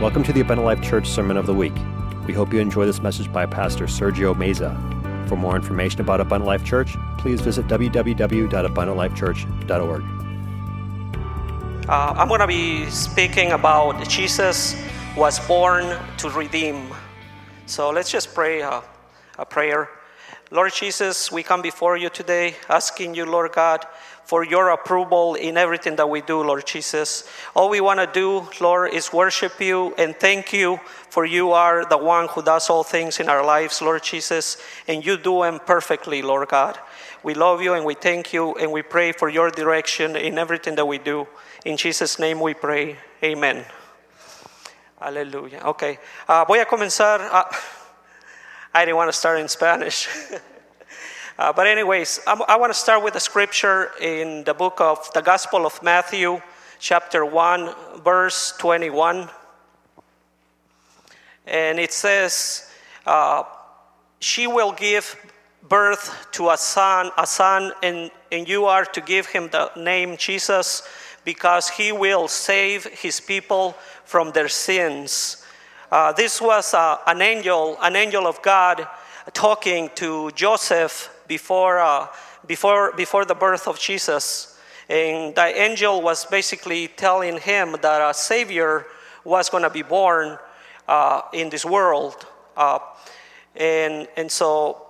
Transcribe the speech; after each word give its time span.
Welcome 0.00 0.22
to 0.22 0.32
the 0.32 0.42
Abundant 0.42 0.64
Life 0.64 0.80
Church 0.80 1.08
Sermon 1.08 1.36
of 1.36 1.46
the 1.46 1.54
Week. 1.54 1.74
We 2.24 2.32
hope 2.32 2.52
you 2.52 2.60
enjoy 2.60 2.86
this 2.86 3.02
message 3.02 3.32
by 3.32 3.46
Pastor 3.46 3.86
Cergio 3.86 4.32
Meza. 4.32 4.78
For 5.28 5.34
more 5.34 5.56
information 5.56 6.00
about 6.00 6.20
Abundant 6.20 6.46
Life 6.46 6.64
Church, 6.64 6.96
please 7.18 7.40
visit 7.40 7.66
www.abundantlifechurch.org. 7.66 10.02
Uh, 11.88 12.14
I'm 12.16 12.28
going 12.28 12.38
to 12.38 12.46
be 12.46 12.88
speaking 12.90 13.50
about 13.50 14.08
Jesus 14.08 14.80
was 15.16 15.40
born 15.48 15.98
to 16.18 16.30
redeem. 16.30 16.94
So 17.66 17.90
let's 17.90 18.08
just 18.08 18.32
pray 18.32 18.60
a 18.60 18.84
prayer. 19.50 19.90
Lord 20.50 20.72
Jesus, 20.72 21.30
we 21.30 21.42
come 21.42 21.60
before 21.60 21.98
you 21.98 22.08
today 22.08 22.56
asking 22.70 23.14
you, 23.14 23.26
Lord 23.26 23.52
God, 23.52 23.84
for 24.24 24.42
your 24.42 24.70
approval 24.70 25.34
in 25.34 25.58
everything 25.58 25.96
that 25.96 26.08
we 26.08 26.22
do, 26.22 26.42
Lord 26.42 26.64
Jesus. 26.66 27.28
All 27.54 27.68
we 27.68 27.82
want 27.82 28.00
to 28.00 28.06
do, 28.06 28.48
Lord, 28.58 28.94
is 28.94 29.12
worship 29.12 29.60
you 29.60 29.94
and 29.98 30.16
thank 30.16 30.54
you 30.54 30.80
for 31.10 31.26
you 31.26 31.52
are 31.52 31.84
the 31.84 31.98
one 31.98 32.28
who 32.28 32.42
does 32.42 32.70
all 32.70 32.82
things 32.82 33.20
in 33.20 33.28
our 33.28 33.44
lives, 33.44 33.82
Lord 33.82 34.02
Jesus, 34.02 34.56
and 34.86 35.04
you 35.04 35.18
do 35.18 35.42
them 35.42 35.60
perfectly, 35.66 36.22
Lord 36.22 36.48
God. 36.48 36.78
We 37.22 37.34
love 37.34 37.60
you 37.60 37.74
and 37.74 37.84
we 37.84 37.94
thank 37.94 38.32
you 38.32 38.54
and 38.54 38.72
we 38.72 38.80
pray 38.80 39.12
for 39.12 39.28
your 39.28 39.50
direction 39.50 40.16
in 40.16 40.38
everything 40.38 40.76
that 40.76 40.86
we 40.86 40.96
do. 40.96 41.26
In 41.66 41.76
Jesus' 41.76 42.18
name 42.18 42.40
we 42.40 42.54
pray. 42.54 42.96
Amen. 43.22 43.66
Aleluya. 45.02 45.64
Ok. 45.66 45.98
Uh, 46.26 46.44
voy 46.46 46.62
a 46.62 46.64
comenzar. 46.64 47.20
Uh, 47.20 47.44
I 48.72 48.84
didn't 48.84 48.96
want 48.96 49.10
to 49.10 49.16
start 49.16 49.40
in 49.40 49.48
Spanish. 49.48 50.08
Uh, 51.38 51.52
but, 51.52 51.68
anyways, 51.68 52.18
I'm, 52.26 52.42
i 52.48 52.56
want 52.56 52.72
to 52.72 52.78
start 52.78 53.04
with 53.04 53.14
a 53.14 53.20
scripture 53.20 53.92
in 54.00 54.42
the 54.42 54.52
book 54.52 54.80
of 54.80 55.08
the 55.14 55.20
Gospel 55.20 55.66
of 55.66 55.80
Matthew, 55.84 56.42
chapter 56.80 57.24
1, 57.24 58.02
verse 58.02 58.56
21. 58.58 59.30
And 61.46 61.78
it 61.78 61.92
says, 61.92 62.68
uh, 63.06 63.44
She 64.18 64.48
will 64.48 64.72
give 64.72 65.14
birth 65.68 66.26
to 66.32 66.50
a 66.50 66.56
son, 66.56 67.12
a 67.16 67.24
son, 67.24 67.72
and, 67.84 68.10
and 68.32 68.48
you 68.48 68.64
are 68.64 68.84
to 68.86 69.00
give 69.00 69.26
him 69.26 69.48
the 69.52 69.70
name 69.76 70.16
Jesus 70.16 70.82
because 71.24 71.68
he 71.68 71.92
will 71.92 72.26
save 72.26 72.84
his 72.86 73.20
people 73.20 73.76
from 74.04 74.32
their 74.32 74.48
sins. 74.48 75.44
Uh, 75.90 76.12
this 76.12 76.38
was 76.38 76.74
uh, 76.74 76.98
an 77.06 77.22
angel, 77.22 77.78
an 77.80 77.96
angel 77.96 78.26
of 78.26 78.42
God 78.42 78.86
talking 79.32 79.88
to 79.94 80.30
Joseph 80.32 81.08
before, 81.26 81.78
uh, 81.78 82.08
before, 82.46 82.92
before 82.92 83.24
the 83.24 83.34
birth 83.34 83.66
of 83.66 83.78
Jesus. 83.78 84.58
And 84.90 85.34
the 85.34 85.46
angel 85.46 86.02
was 86.02 86.26
basically 86.26 86.88
telling 86.88 87.38
him 87.38 87.76
that 87.80 88.02
a 88.02 88.12
Savior 88.12 88.84
was 89.24 89.48
going 89.48 89.62
to 89.62 89.70
be 89.70 89.82
born 89.82 90.38
uh, 90.86 91.22
in 91.32 91.48
this 91.48 91.64
world. 91.64 92.26
Uh, 92.54 92.80
and, 93.56 94.08
and 94.16 94.30
so 94.30 94.82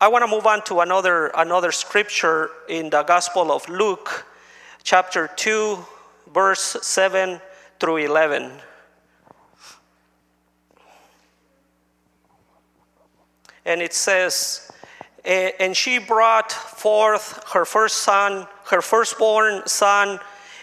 I 0.00 0.06
want 0.06 0.24
to 0.24 0.30
move 0.30 0.46
on 0.46 0.62
to 0.66 0.80
another, 0.80 1.32
another 1.36 1.72
scripture 1.72 2.50
in 2.68 2.90
the 2.90 3.02
Gospel 3.02 3.50
of 3.50 3.68
Luke, 3.68 4.24
chapter 4.84 5.28
2, 5.34 5.84
verse 6.32 6.76
7 6.80 7.40
through 7.80 7.96
11. 7.96 8.52
And 13.68 13.82
it 13.82 13.92
says, 13.92 14.72
and 15.26 15.76
she 15.76 15.98
brought 15.98 16.50
forth 16.50 17.44
her 17.52 17.66
first 17.66 17.98
son, 17.98 18.46
her 18.70 18.80
firstborn 18.80 19.66
son, 19.66 20.20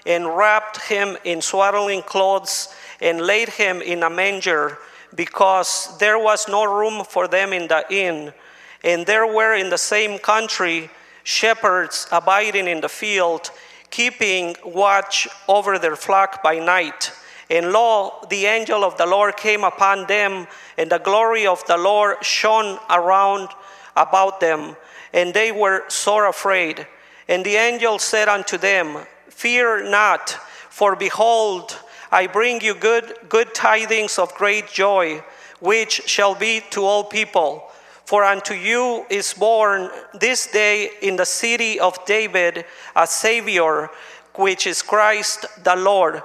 and 0.07 0.35
wrapped 0.35 0.81
him 0.81 1.15
in 1.23 1.39
swaddling 1.39 2.01
clothes 2.01 2.73
and 2.99 3.21
laid 3.21 3.49
him 3.49 3.83
in 3.83 4.01
a 4.01 4.09
manger 4.09 4.79
because 5.13 5.95
there 5.99 6.17
was 6.17 6.47
no 6.47 6.65
room 6.65 7.05
for 7.05 7.27
them 7.27 7.53
in 7.53 7.67
the 7.67 7.85
inn. 7.91 8.33
And 8.83 9.05
there 9.05 9.27
were 9.27 9.53
in 9.53 9.69
the 9.69 9.77
same 9.77 10.17
country 10.17 10.89
shepherds 11.23 12.07
abiding 12.11 12.67
in 12.67 12.81
the 12.81 12.89
field, 12.89 13.51
keeping 13.91 14.55
watch 14.65 15.27
over 15.47 15.77
their 15.77 15.95
flock 15.95 16.41
by 16.41 16.57
night. 16.57 17.11
And 17.49 17.71
lo, 17.71 18.25
the 18.29 18.45
angel 18.45 18.83
of 18.83 18.97
the 18.97 19.05
Lord 19.05 19.37
came 19.37 19.63
upon 19.63 20.07
them, 20.07 20.47
and 20.77 20.91
the 20.91 20.97
glory 20.97 21.45
of 21.45 21.63
the 21.67 21.77
Lord 21.77 22.23
shone 22.23 22.79
around 22.89 23.49
about 23.95 24.39
them, 24.39 24.75
and 25.13 25.33
they 25.33 25.51
were 25.51 25.83
sore 25.87 26.27
afraid. 26.27 26.87
And 27.27 27.45
the 27.45 27.55
angel 27.55 27.99
said 27.99 28.27
unto 28.27 28.57
them, 28.57 28.97
Fear 29.29 29.89
not, 29.89 30.31
for 30.69 30.95
behold, 30.95 31.77
I 32.11 32.27
bring 32.27 32.61
you 32.61 32.73
good, 32.73 33.13
good 33.29 33.53
tidings 33.53 34.17
of 34.17 34.33
great 34.35 34.67
joy, 34.67 35.23
which 35.59 36.07
shall 36.07 36.35
be 36.35 36.61
to 36.71 36.83
all 36.83 37.03
people. 37.03 37.69
For 38.05 38.23
unto 38.23 38.53
you 38.53 39.05
is 39.09 39.33
born 39.33 39.89
this 40.13 40.47
day 40.47 40.91
in 41.01 41.15
the 41.15 41.25
city 41.25 41.79
of 41.79 42.03
David 42.05 42.65
a 42.95 43.07
Savior, 43.07 43.89
which 44.35 44.67
is 44.67 44.81
Christ 44.81 45.45
the 45.63 45.75
Lord 45.75 46.21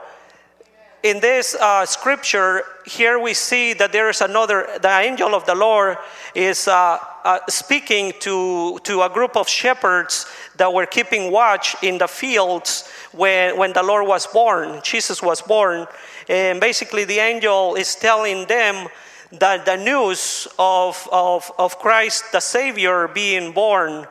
in 1.03 1.21
this 1.21 1.55
uh, 1.55 1.87
scripture, 1.87 2.63
here 2.85 3.19
we 3.19 3.33
see 3.33 3.73
that 3.75 3.93
there 3.93 4.11
is 4.11 4.21
another, 4.21 4.69
the 4.83 4.99
angel 4.99 5.35
of 5.35 5.47
the 5.47 5.55
Lord 5.55 5.97
is 6.35 6.69
uh, 6.69 6.99
uh, 7.25 7.39
speaking 7.49 8.13
to, 8.21 8.79
to 8.81 9.03
a 9.03 9.09
group 9.09 9.37
of 9.37 9.49
shepherds 9.49 10.27
that 10.57 10.73
were 10.73 10.87
keeping 10.87 11.33
watch 11.33 11.75
in 11.83 11.97
the 11.99 12.07
fields 12.07 12.91
when, 13.13 13.57
when 13.57 13.73
the 13.73 13.83
Lord 13.83 14.07
was 14.07 14.27
born, 14.27 14.81
Jesus 14.83 15.23
was 15.23 15.41
born. 15.41 15.87
And 16.29 16.61
basically, 16.61 17.05
the 17.05 17.19
angel 17.19 17.77
is 17.77 17.95
telling 17.95 18.47
them 18.47 18.89
that 19.33 19.65
the 19.65 19.77
news 19.77 20.49
of, 20.59 21.09
of, 21.11 21.51
of 21.59 21.79
Christ 21.79 22.25
the 22.33 22.41
Savior 22.41 23.09
being 23.09 23.53
born, 23.53 24.07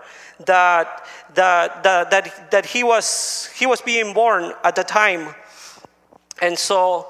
that, 0.45 1.05
that, 1.35 1.83
that, 1.83 2.09
that, 2.09 2.51
that 2.51 2.65
he, 2.65 2.83
was, 2.83 3.49
he 3.55 3.65
was 3.65 3.81
being 3.81 4.13
born 4.13 4.53
at 4.63 4.75
the 4.75 4.83
time. 4.83 5.35
And 6.41 6.57
so 6.57 7.07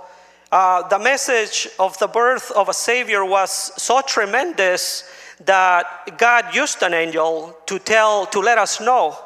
uh, 0.51 0.87
the 0.87 0.99
message 0.99 1.67
of 1.77 1.97
the 1.99 2.07
birth 2.07 2.51
of 2.51 2.69
a 2.69 2.73
Savior 2.73 3.23
was 3.23 3.51
so 3.81 4.01
tremendous 4.01 5.03
that 5.45 6.17
God 6.17 6.53
used 6.53 6.81
an 6.81 6.93
angel 6.93 7.55
to 7.67 7.79
tell, 7.79 8.25
to 8.27 8.39
let 8.39 8.57
us 8.57 8.81
know. 8.81 9.17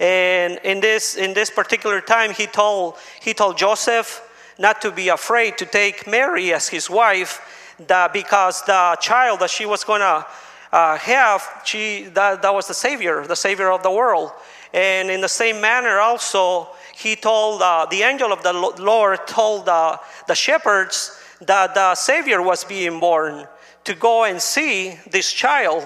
And 0.00 0.58
in 0.64 0.80
this, 0.80 1.16
in 1.16 1.34
this 1.34 1.50
particular 1.50 2.00
time, 2.00 2.32
he 2.32 2.46
told, 2.46 2.96
he 3.20 3.32
told 3.32 3.56
Joseph 3.56 4.20
not 4.58 4.82
to 4.82 4.90
be 4.90 5.08
afraid 5.08 5.56
to 5.58 5.66
take 5.66 6.06
Mary 6.06 6.52
as 6.52 6.68
his 6.68 6.90
wife, 6.90 7.40
that 7.86 8.12
because 8.12 8.62
the 8.62 8.96
child 9.00 9.40
that 9.40 9.50
she 9.50 9.66
was 9.66 9.84
going 9.84 10.00
to 10.00 10.26
uh, 10.72 10.96
have, 10.96 11.42
she, 11.64 12.04
that, 12.14 12.42
that 12.42 12.52
was 12.52 12.66
the 12.66 12.74
Savior, 12.74 13.24
the 13.26 13.36
Savior 13.36 13.70
of 13.70 13.82
the 13.82 13.90
world. 13.90 14.32
And 14.72 15.08
in 15.08 15.20
the 15.20 15.28
same 15.28 15.60
manner, 15.60 16.00
also, 16.00 16.68
he 16.96 17.16
told 17.16 17.60
uh, 17.60 17.86
the 17.90 18.02
angel 18.02 18.32
of 18.32 18.42
the 18.42 18.52
Lord 18.52 19.26
told 19.26 19.68
uh, 19.68 19.98
the 20.28 20.34
shepherds 20.34 21.20
that 21.40 21.74
the 21.74 21.94
Savior 21.94 22.40
was 22.40 22.64
being 22.64 23.00
born 23.00 23.46
to 23.84 23.94
go 23.94 24.24
and 24.24 24.40
see 24.40 24.98
this 25.10 25.32
child 25.32 25.84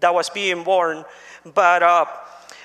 that 0.00 0.12
was 0.12 0.30
being 0.30 0.64
born. 0.64 1.04
But 1.54 1.82
uh, 1.82 2.06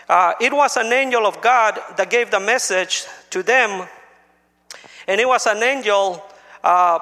uh, 0.10 0.34
it 0.40 0.54
was 0.54 0.78
an 0.78 0.92
angel 0.92 1.26
of 1.26 1.42
God 1.42 1.80
that 1.98 2.10
gave 2.10 2.32
the 2.32 2.40
message 2.40 3.06
to 3.30 3.44
them, 3.44 3.88
and 5.08 5.20
it 5.20 5.28
was 5.28 5.46
an 5.46 5.62
angel. 5.62 6.24
Uh, 6.64 7.00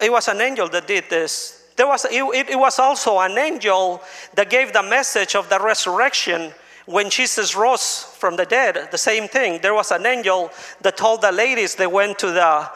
it 0.00 0.12
was 0.12 0.28
an 0.28 0.40
angel 0.40 0.68
that 0.68 0.86
did 0.86 1.08
this. 1.08 1.62
There 1.76 1.86
was, 1.86 2.04
it, 2.04 2.50
it 2.50 2.58
was 2.58 2.78
also 2.78 3.18
an 3.18 3.36
angel 3.36 4.02
that 4.34 4.50
gave 4.50 4.72
the 4.72 4.82
message 4.82 5.34
of 5.34 5.48
the 5.48 5.58
resurrection 5.58 6.52
when 6.86 7.08
Jesus 7.08 7.56
rose 7.56 8.04
from 8.18 8.36
the 8.36 8.44
dead, 8.44 8.88
the 8.90 8.98
same 8.98 9.28
thing. 9.28 9.60
There 9.62 9.74
was 9.74 9.90
an 9.90 10.04
angel 10.04 10.50
that 10.82 10.96
told 10.96 11.22
the 11.22 11.32
ladies 11.32 11.74
they 11.74 11.86
went 11.86 12.18
to 12.18 12.30
the 12.30 12.70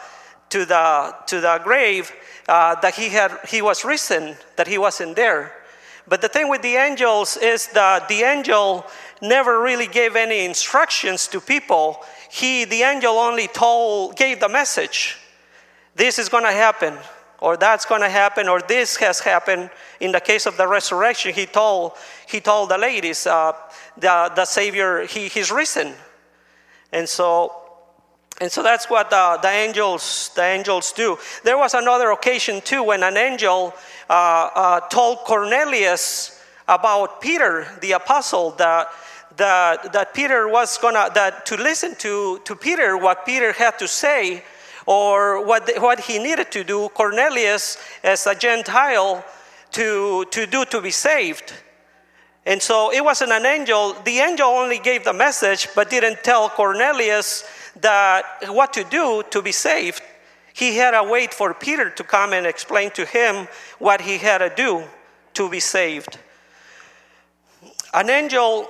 to 0.50 0.64
the 0.64 1.14
to 1.26 1.40
the 1.40 1.60
grave 1.62 2.10
uh, 2.49 2.75
that 2.81 2.94
he 2.94 3.10
had 3.10 3.38
he 3.49 3.60
was 3.60 3.84
risen, 3.84 4.37
that 4.56 4.66
he 4.66 4.78
wasn't 4.78 5.16
there. 5.16 5.52
But 6.06 6.22
the 6.22 6.28
thing 6.28 6.49
with 6.49 6.62
the 6.62 6.76
angels 6.76 7.37
is 7.37 7.66
that 7.69 8.08
the 8.08 8.22
angel 8.22 8.87
never 9.20 9.60
really 9.60 9.87
gave 9.87 10.16
any 10.16 10.46
instructions 10.46 11.28
to 11.28 11.40
people. 11.40 12.02
He, 12.31 12.64
the 12.64 12.82
angel, 12.82 13.12
only 13.14 13.46
told 13.46 14.16
gave 14.16 14.40
the 14.40 14.49
message. 14.49 15.19
This 15.96 16.19
is 16.19 16.31
going 16.31 16.44
to 16.44 16.52
happen 16.52 16.96
or 17.40 17.56
that's 17.56 17.84
going 17.84 18.00
to 18.00 18.08
happen, 18.08 18.49
or 18.49 18.60
this 18.60 18.96
has 18.96 19.20
happened. 19.20 19.70
In 20.00 20.12
the 20.12 20.20
case 20.20 20.46
of 20.46 20.56
the 20.56 20.66
resurrection, 20.66 21.32
he 21.32 21.46
told, 21.46 21.93
he 22.26 22.40
told 22.40 22.69
the 22.69 22.78
ladies, 22.78 23.26
uh, 23.26 23.52
the, 23.98 24.32
the 24.34 24.44
Savior, 24.44 25.06
he, 25.06 25.28
he's 25.28 25.50
risen. 25.50 25.94
And 26.92 27.08
so, 27.08 27.52
and 28.40 28.50
so 28.50 28.62
that's 28.62 28.88
what 28.88 29.10
the, 29.10 29.38
the, 29.42 29.48
angels, 29.48 30.30
the 30.34 30.44
angels 30.44 30.92
do. 30.92 31.18
There 31.44 31.58
was 31.58 31.74
another 31.74 32.10
occasion 32.10 32.60
too 32.60 32.82
when 32.84 33.02
an 33.02 33.16
angel 33.16 33.74
uh, 34.08 34.50
uh, 34.54 34.80
told 34.88 35.18
Cornelius 35.18 36.42
about 36.68 37.20
Peter, 37.20 37.66
the 37.80 37.92
apostle, 37.92 38.52
that, 38.52 38.88
that, 39.36 39.92
that 39.92 40.14
Peter 40.14 40.48
was 40.48 40.78
gonna, 40.78 41.10
that 41.14 41.46
to 41.46 41.56
listen 41.56 41.94
to, 41.96 42.38
to 42.44 42.54
Peter, 42.54 42.96
what 42.96 43.26
Peter 43.26 43.52
had 43.52 43.78
to 43.78 43.88
say, 43.88 44.44
or 44.86 45.44
what, 45.44 45.70
what 45.80 46.00
he 46.00 46.18
needed 46.18 46.50
to 46.52 46.64
do, 46.64 46.88
Cornelius, 46.90 47.78
as 48.02 48.26
a 48.26 48.34
Gentile, 48.34 49.24
to, 49.72 50.24
to 50.30 50.46
do 50.46 50.64
to 50.66 50.80
be 50.80 50.90
saved. 50.90 51.52
And 52.48 52.62
so 52.62 52.90
it 52.90 53.04
wasn't 53.04 53.32
an 53.32 53.44
angel. 53.44 53.92
The 54.04 54.20
angel 54.20 54.48
only 54.48 54.78
gave 54.78 55.04
the 55.04 55.12
message, 55.12 55.68
but 55.74 55.90
didn't 55.90 56.24
tell 56.24 56.48
Cornelius 56.48 57.44
that 57.82 58.24
what 58.48 58.72
to 58.72 58.84
do 58.84 59.22
to 59.30 59.42
be 59.42 59.52
saved. 59.52 60.00
He 60.54 60.78
had 60.78 60.92
to 60.92 61.04
wait 61.04 61.34
for 61.34 61.52
Peter 61.52 61.90
to 61.90 62.02
come 62.02 62.32
and 62.32 62.46
explain 62.46 62.90
to 62.92 63.04
him 63.04 63.48
what 63.78 64.00
he 64.00 64.16
had 64.16 64.38
to 64.38 64.48
do 64.48 64.84
to 65.34 65.50
be 65.50 65.60
saved. 65.60 66.18
An 67.92 68.08
angel 68.08 68.66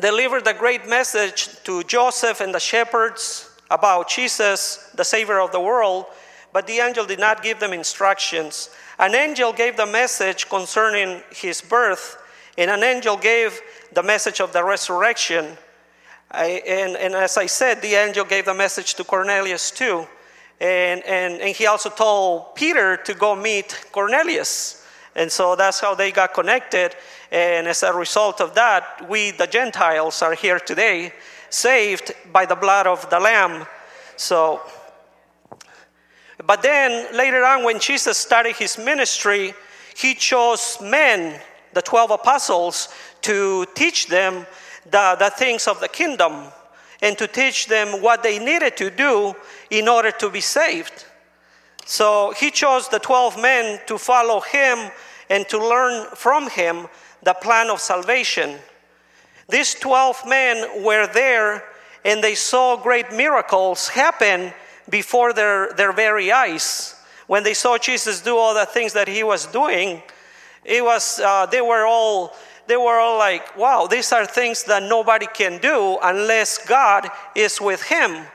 delivered 0.00 0.46
a 0.46 0.54
great 0.54 0.88
message 0.88 1.50
to 1.64 1.82
Joseph 1.82 2.40
and 2.40 2.54
the 2.54 2.60
shepherds 2.60 3.50
about 3.70 4.08
Jesus, 4.08 4.90
the 4.94 5.04
Savior 5.04 5.38
of 5.40 5.52
the 5.52 5.60
world, 5.60 6.06
but 6.50 6.66
the 6.66 6.78
angel 6.78 7.04
did 7.04 7.20
not 7.20 7.42
give 7.42 7.60
them 7.60 7.74
instructions. 7.74 8.70
An 8.98 9.14
angel 9.14 9.52
gave 9.52 9.76
the 9.76 9.84
message 9.84 10.48
concerning 10.48 11.22
his 11.30 11.60
birth, 11.60 12.22
and 12.58 12.70
an 12.70 12.82
angel 12.82 13.16
gave 13.16 13.60
the 13.92 14.02
message 14.02 14.40
of 14.40 14.52
the 14.52 14.64
resurrection. 14.64 15.56
I, 16.30 16.62
and, 16.66 16.96
and, 16.96 17.14
as 17.14 17.36
I 17.36 17.46
said, 17.46 17.82
the 17.82 17.94
angel 17.94 18.24
gave 18.24 18.46
the 18.46 18.54
message 18.54 18.94
to 18.94 19.04
Cornelius 19.04 19.70
too. 19.70 20.06
And, 20.60 21.04
and, 21.04 21.40
and 21.40 21.54
he 21.54 21.66
also 21.66 21.90
told 21.90 22.54
Peter 22.54 22.96
to 22.96 23.14
go 23.14 23.36
meet 23.36 23.86
Cornelius. 23.92 24.84
And 25.14 25.30
so 25.30 25.54
that's 25.54 25.80
how 25.80 25.94
they 25.94 26.10
got 26.10 26.34
connected. 26.34 26.94
And 27.30 27.66
as 27.66 27.82
a 27.82 27.92
result 27.92 28.40
of 28.40 28.54
that, 28.54 29.08
we, 29.08 29.30
the 29.30 29.46
Gentiles, 29.46 30.22
are 30.22 30.34
here 30.34 30.58
today, 30.58 31.12
saved 31.50 32.12
by 32.32 32.46
the 32.46 32.54
blood 32.54 32.86
of 32.86 33.08
the 33.10 33.20
Lamb. 33.20 33.66
So, 34.16 34.60
but 36.44 36.62
then 36.62 37.16
later 37.16 37.44
on, 37.44 37.64
when 37.64 37.80
Jesus 37.80 38.18
started 38.18 38.56
his 38.56 38.78
ministry, 38.78 39.54
he 39.96 40.14
chose 40.14 40.78
men, 40.80 41.40
the 41.76 41.82
12 41.82 42.10
apostles, 42.10 42.88
to 43.20 43.66
teach 43.74 44.06
them 44.06 44.46
the, 44.90 45.14
the 45.18 45.30
things 45.30 45.68
of 45.68 45.78
the 45.78 45.88
kingdom 45.88 46.32
and 47.02 47.18
to 47.18 47.28
teach 47.28 47.66
them 47.66 48.00
what 48.00 48.22
they 48.22 48.38
needed 48.38 48.78
to 48.78 48.88
do 48.88 49.36
in 49.70 49.86
order 49.86 50.10
to 50.10 50.30
be 50.30 50.40
saved. 50.40 51.04
So 51.84 52.32
he 52.34 52.50
chose 52.50 52.88
the 52.88 52.98
12 52.98 53.38
men 53.40 53.78
to 53.88 53.98
follow 53.98 54.40
him 54.40 54.90
and 55.28 55.46
to 55.50 55.58
learn 55.58 56.06
from 56.14 56.48
him 56.48 56.86
the 57.22 57.34
plan 57.34 57.68
of 57.68 57.78
salvation. 57.80 58.56
These 59.50 59.74
12 59.74 60.22
men 60.26 60.82
were 60.82 61.06
there 61.06 61.62
and 62.06 62.24
they 62.24 62.34
saw 62.34 62.76
great 62.76 63.12
miracles 63.12 63.88
happen 63.88 64.54
before 64.88 65.34
their, 65.34 65.74
their 65.74 65.92
very 65.92 66.32
eyes. 66.32 66.94
When 67.26 67.42
they 67.42 67.54
saw 67.54 67.76
Jesus 67.76 68.22
do 68.22 68.38
all 68.38 68.54
the 68.54 68.64
things 68.64 68.94
that 68.94 69.08
he 69.08 69.22
was 69.22 69.44
doing, 69.44 70.02
it 70.66 70.84
was, 70.84 71.20
uh, 71.20 71.46
they, 71.46 71.60
were 71.60 71.86
all, 71.86 72.34
they 72.66 72.76
were 72.76 72.98
all 72.98 73.18
like, 73.18 73.56
wow, 73.56 73.86
these 73.86 74.12
are 74.12 74.26
things 74.26 74.64
that 74.64 74.82
nobody 74.82 75.26
can 75.26 75.58
do 75.60 75.98
unless 76.02 76.58
God 76.66 77.08
is 77.34 77.60
with 77.60 77.82
him. 77.82 78.26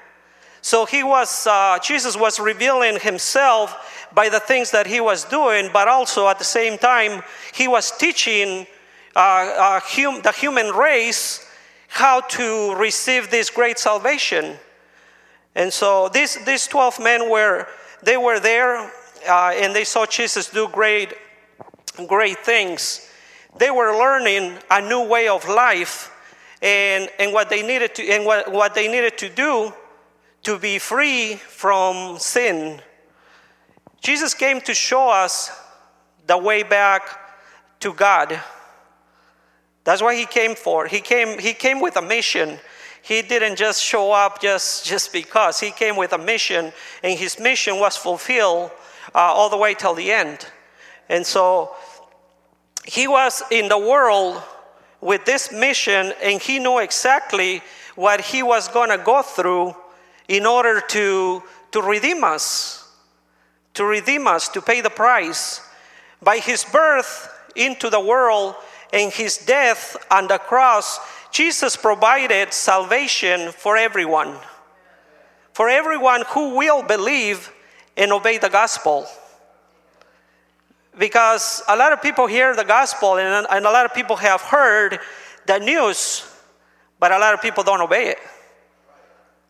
So 0.62 0.86
he 0.86 1.04
was, 1.04 1.48
uh, 1.48 1.80
Jesus 1.84 2.16
was 2.16 2.40
revealing 2.40 3.00
himself 3.00 4.08
by 4.14 4.30
the 4.30 4.40
things 4.40 4.72
that 4.72 4.88
he 4.88 5.02
was 5.02 5.26
doing, 5.26 5.70
but 5.74 5.88
also 5.88 6.28
at 6.28 6.38
the 6.38 6.46
same 6.46 6.78
time, 6.78 7.24
he 7.54 7.68
was 7.68 7.96
teaching 7.98 8.68
uh, 9.16 9.20
uh, 9.20 9.80
hum, 9.84 10.22
the 10.22 10.32
human 10.32 10.68
race 10.68 11.48
how 11.88 12.22
to 12.22 12.76
receive 12.76 13.30
this 13.30 13.50
great 13.50 13.78
salvation. 13.78 14.56
And 15.56 15.74
so 15.74 16.08
these, 16.10 16.44
these 16.46 16.68
12 16.68 17.00
men 17.02 17.30
were, 17.30 17.68
they 18.04 18.16
were 18.16 18.40
there 18.40 18.90
uh, 19.28 19.52
and 19.54 19.76
they 19.76 19.84
saw 19.84 20.06
Jesus 20.06 20.50
do 20.50 20.68
great, 20.70 21.14
great 22.08 22.40
things. 22.46 23.10
They 23.58 23.72
were 23.72 23.98
learning 23.98 24.58
a 24.70 24.82
new 24.82 25.08
way 25.08 25.28
of 25.28 25.48
life 25.48 26.12
and, 26.62 27.10
and 27.20 27.34
what 27.34 27.50
they 27.50 27.66
needed 27.66 27.96
to 27.96 28.08
and 28.08 28.26
what, 28.26 28.52
what 28.52 28.76
they 28.76 28.88
needed 28.88 29.18
to 29.20 29.30
do 29.30 29.74
to 30.44 30.58
be 30.58 30.80
free 30.80 31.36
from 31.36 32.18
sin. 32.18 32.82
Jesus 34.02 34.34
came 34.34 34.62
to 34.62 34.74
show 34.74 35.10
us 35.10 35.52
the 36.28 36.38
way 36.38 36.64
back 36.64 37.04
to 37.80 37.94
God. 37.94 38.40
That's 39.84 40.02
what 40.02 40.16
he 40.16 40.26
came 40.26 40.56
for. 40.56 40.88
He 40.88 41.02
came, 41.02 41.40
he 41.40 41.54
came 41.54 41.82
with 41.82 41.98
a 41.98 42.02
mission. 42.02 42.60
He 43.02 43.22
didn't 43.22 43.56
just 43.56 43.84
show 43.84 44.12
up 44.12 44.42
just, 44.42 44.86
just 44.86 45.12
because. 45.12 45.60
He 45.60 45.72
came 45.72 45.96
with 45.96 46.14
a 46.14 46.18
mission, 46.18 46.72
and 47.04 47.18
his 47.18 47.40
mission 47.40 47.80
was 47.80 47.98
fulfilled 47.98 48.72
uh, 49.14 49.18
all 49.18 49.50
the 49.50 49.58
way 49.58 49.74
till 49.74 49.96
the 49.96 50.12
end. 50.12 50.48
And 51.12 51.28
so 51.28 51.76
he 52.86 53.06
was 53.06 53.44
in 53.52 53.68
the 53.68 53.78
world 53.78 54.42
with 55.02 55.26
this 55.26 55.52
mission, 55.52 56.14
and 56.24 56.42
he 56.42 56.58
knew 56.58 56.80
exactly 56.80 57.62
what 57.96 58.22
he 58.22 58.42
was 58.42 58.70
going 58.70 58.90
to 58.90 58.98
go 58.98 59.22
through 59.22 59.76
in 60.30 60.46
order 60.46 60.80
to, 60.80 61.44
to 61.74 61.82
redeem 61.82 62.24
us, 62.24 62.88
to 63.74 63.84
redeem 63.84 64.26
us, 64.26 64.48
to 64.50 64.62
pay 64.62 64.80
the 64.80 64.90
price. 64.90 65.60
By 66.24 66.38
his 66.38 66.64
birth 66.64 67.28
into 67.58 67.90
the 67.90 68.00
world 68.00 68.56
and 68.94 69.12
his 69.12 69.38
death 69.38 69.98
on 70.10 70.28
the 70.28 70.38
cross, 70.38 71.00
Jesus 71.32 71.76
provided 71.76 72.54
salvation 72.54 73.52
for 73.52 73.76
everyone, 73.76 74.38
for 75.52 75.68
everyone 75.68 76.24
who 76.30 76.56
will 76.56 76.84
believe 76.84 77.52
and 77.98 78.14
obey 78.14 78.38
the 78.38 78.50
gospel. 78.50 79.08
Because 80.98 81.64
a 81.68 81.76
lot 81.76 81.94
of 81.94 82.02
people 82.02 82.28
hear 82.28 82.56
the 82.56 82.66
gospel 82.66 83.18
and, 83.18 83.48
and 83.50 83.66
a 83.66 83.72
lot 83.72 83.86
of 83.86 83.94
people 83.94 84.16
have 84.18 84.42
heard 84.42 85.00
the 85.46 85.60
news, 85.60 86.30
but 87.00 87.12
a 87.12 87.18
lot 87.18 87.34
of 87.34 87.42
people 87.42 87.64
don't 87.64 87.82
obey 87.82 88.10
it. 88.10 88.18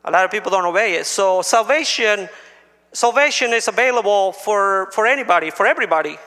A 0.06 0.12
lot 0.12 0.26
of 0.26 0.32
people 0.32 0.52
don't 0.52 0.66
obey 0.66 0.96
it. 0.96 1.06
So 1.06 1.42
salvation, 1.42 2.30
salvation 2.94 3.54
is 3.54 3.68
available 3.68 4.32
for, 4.32 4.92
for 4.92 5.06
anybody, 5.06 5.52
for 5.52 5.66
everybody. 5.66 6.18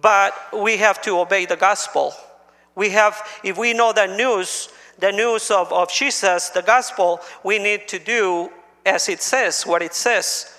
But 0.00 0.34
we 0.56 0.76
have 0.78 1.02
to 1.02 1.18
obey 1.18 1.46
the 1.46 1.56
gospel. 1.56 2.14
We 2.74 2.90
have, 2.90 3.20
if 3.44 3.58
we 3.58 3.74
know 3.74 3.92
the 3.92 4.06
news, 4.06 4.68
the 4.98 5.12
news 5.12 5.50
of, 5.50 5.72
of 5.72 5.92
Jesus, 5.92 6.50
the 6.50 6.62
gospel, 6.62 7.20
we 7.44 7.58
need 7.58 7.88
to 7.88 7.98
do 7.98 8.50
as 8.84 9.08
it 9.08 9.22
says, 9.22 9.66
what 9.66 9.82
it 9.82 9.94
says. 9.94 10.54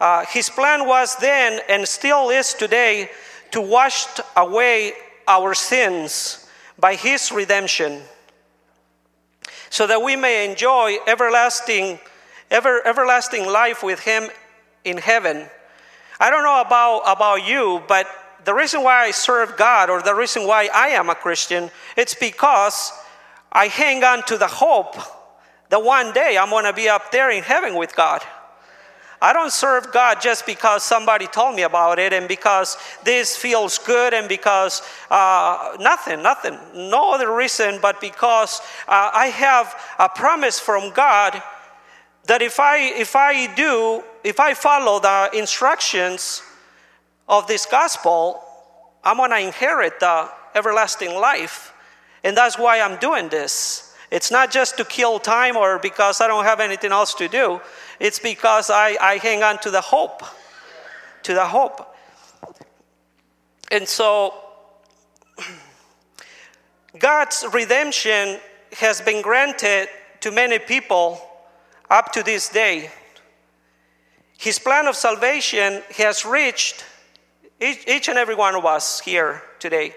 Uh, 0.00 0.24
his 0.26 0.48
plan 0.48 0.86
was 0.86 1.16
then 1.16 1.60
and 1.68 1.86
still 1.86 2.30
is 2.30 2.54
today 2.54 3.10
to 3.50 3.60
wash 3.60 4.06
away 4.36 4.92
our 5.28 5.54
sins 5.54 6.48
by 6.78 6.94
his 6.94 7.30
redemption 7.30 8.02
so 9.70 9.86
that 9.86 10.02
we 10.02 10.16
may 10.16 10.50
enjoy 10.50 10.98
everlasting, 11.06 11.98
ever, 12.50 12.86
everlasting 12.86 13.46
life 13.46 13.82
with 13.82 14.00
Him 14.00 14.28
in 14.84 14.98
heaven. 14.98 15.46
I 16.18 16.28
don't 16.28 16.42
know 16.42 16.60
about, 16.60 17.02
about 17.06 17.46
you, 17.46 17.82
but 17.88 18.06
the 18.44 18.52
reason 18.52 18.82
why 18.82 19.04
I 19.04 19.12
serve 19.12 19.56
God 19.56 19.88
or 19.88 20.02
the 20.02 20.14
reason 20.14 20.46
why 20.46 20.68
I 20.74 20.88
am 20.88 21.08
a 21.08 21.14
Christian, 21.14 21.70
it's 21.96 22.14
because 22.14 22.92
I 23.52 23.68
hang 23.68 24.02
on 24.02 24.24
to 24.24 24.36
the 24.36 24.48
hope 24.48 24.96
that 25.68 25.82
one 25.82 26.12
day 26.12 26.36
I'm 26.36 26.50
going 26.50 26.64
to 26.64 26.72
be 26.72 26.88
up 26.88 27.12
there 27.12 27.30
in 27.30 27.44
heaven 27.44 27.76
with 27.76 27.94
God. 27.94 28.22
I 29.22 29.34
don't 29.34 29.52
serve 29.52 29.92
God 29.92 30.20
just 30.22 30.46
because 30.46 30.82
somebody 30.82 31.26
told 31.26 31.54
me 31.54 31.62
about 31.62 31.98
it 31.98 32.12
and 32.14 32.26
because 32.26 32.78
this 33.04 33.36
feels 33.36 33.76
good 33.76 34.14
and 34.14 34.28
because 34.28 34.80
uh, 35.10 35.76
nothing, 35.78 36.22
nothing, 36.22 36.58
no 36.74 37.12
other 37.12 37.34
reason 37.34 37.78
but 37.82 38.00
because 38.00 38.60
uh, 38.88 39.10
I 39.12 39.26
have 39.26 39.78
a 39.98 40.08
promise 40.08 40.58
from 40.58 40.90
God 40.92 41.42
that 42.24 42.40
if 42.40 42.58
I, 42.58 42.78
if 42.78 43.14
I 43.14 43.52
do, 43.54 44.02
if 44.24 44.40
I 44.40 44.54
follow 44.54 45.00
the 45.00 45.30
instructions 45.36 46.42
of 47.28 47.46
this 47.46 47.66
gospel, 47.66 48.42
I'm 49.04 49.18
going 49.18 49.30
to 49.30 49.38
inherit 49.40 50.00
the 50.00 50.30
everlasting 50.54 51.14
life. 51.14 51.74
And 52.24 52.36
that's 52.36 52.58
why 52.58 52.80
I'm 52.80 52.98
doing 52.98 53.28
this. 53.28 53.94
It's 54.10 54.30
not 54.30 54.50
just 54.50 54.76
to 54.78 54.84
kill 54.84 55.18
time 55.18 55.56
or 55.56 55.78
because 55.78 56.20
I 56.20 56.26
don't 56.26 56.44
have 56.44 56.60
anything 56.60 56.90
else 56.90 57.14
to 57.14 57.28
do. 57.28 57.60
It's 58.00 58.18
because 58.18 58.70
I, 58.70 58.96
I 59.00 59.18
hang 59.18 59.44
on 59.44 59.58
to 59.58 59.70
the 59.70 59.80
hope, 59.80 60.22
to 61.22 61.34
the 61.34 61.46
hope. 61.46 61.94
And 63.70 63.86
so, 63.86 64.34
God's 66.98 67.46
redemption 67.52 68.40
has 68.72 69.00
been 69.00 69.22
granted 69.22 69.88
to 70.20 70.32
many 70.32 70.58
people 70.58 71.20
up 71.88 72.10
to 72.12 72.24
this 72.24 72.48
day. 72.48 72.90
His 74.38 74.58
plan 74.58 74.88
of 74.88 74.96
salvation 74.96 75.82
has 75.96 76.24
reached 76.24 76.84
each, 77.60 77.86
each, 77.86 78.08
and 78.08 78.18
every 78.18 78.34
one 78.34 78.56
of 78.56 78.64
us 78.64 79.00
here 79.00 79.42
today. 79.58 79.94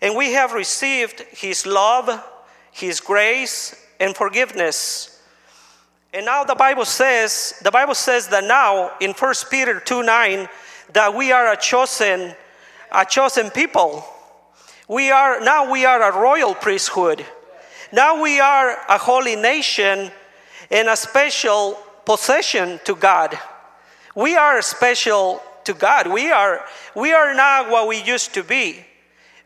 And 0.00 0.16
we 0.16 0.32
have 0.32 0.52
received 0.52 1.20
His 1.32 1.66
love, 1.66 2.24
his 2.72 3.00
grace 3.00 3.74
and 3.98 4.16
forgiveness. 4.16 5.19
And 6.12 6.26
now 6.26 6.42
the 6.42 6.56
Bible 6.56 6.84
says, 6.84 7.54
the 7.62 7.70
Bible 7.70 7.94
says 7.94 8.28
that 8.28 8.44
now 8.44 8.92
in 9.00 9.12
1 9.12 9.34
Peter 9.50 9.78
2 9.78 10.02
9, 10.02 10.48
that 10.92 11.14
we 11.14 11.30
are 11.30 11.52
a 11.52 11.56
chosen, 11.56 12.34
a 12.90 13.04
chosen 13.04 13.50
people. 13.50 14.04
We 14.88 15.12
are 15.12 15.40
now 15.40 15.70
we 15.70 15.84
are 15.84 16.02
a 16.02 16.20
royal 16.20 16.54
priesthood. 16.54 17.24
Now 17.92 18.20
we 18.20 18.40
are 18.40 18.76
a 18.88 18.98
holy 18.98 19.36
nation 19.36 20.10
and 20.68 20.88
a 20.88 20.96
special 20.96 21.78
possession 22.04 22.80
to 22.84 22.96
God. 22.96 23.38
We 24.16 24.36
are 24.36 24.60
special 24.62 25.40
to 25.62 25.74
God. 25.74 26.08
We 26.08 26.32
are 26.32 26.64
we 26.96 27.12
are 27.12 27.34
not 27.34 27.70
what 27.70 27.86
we 27.86 28.02
used 28.02 28.34
to 28.34 28.42
be. 28.42 28.84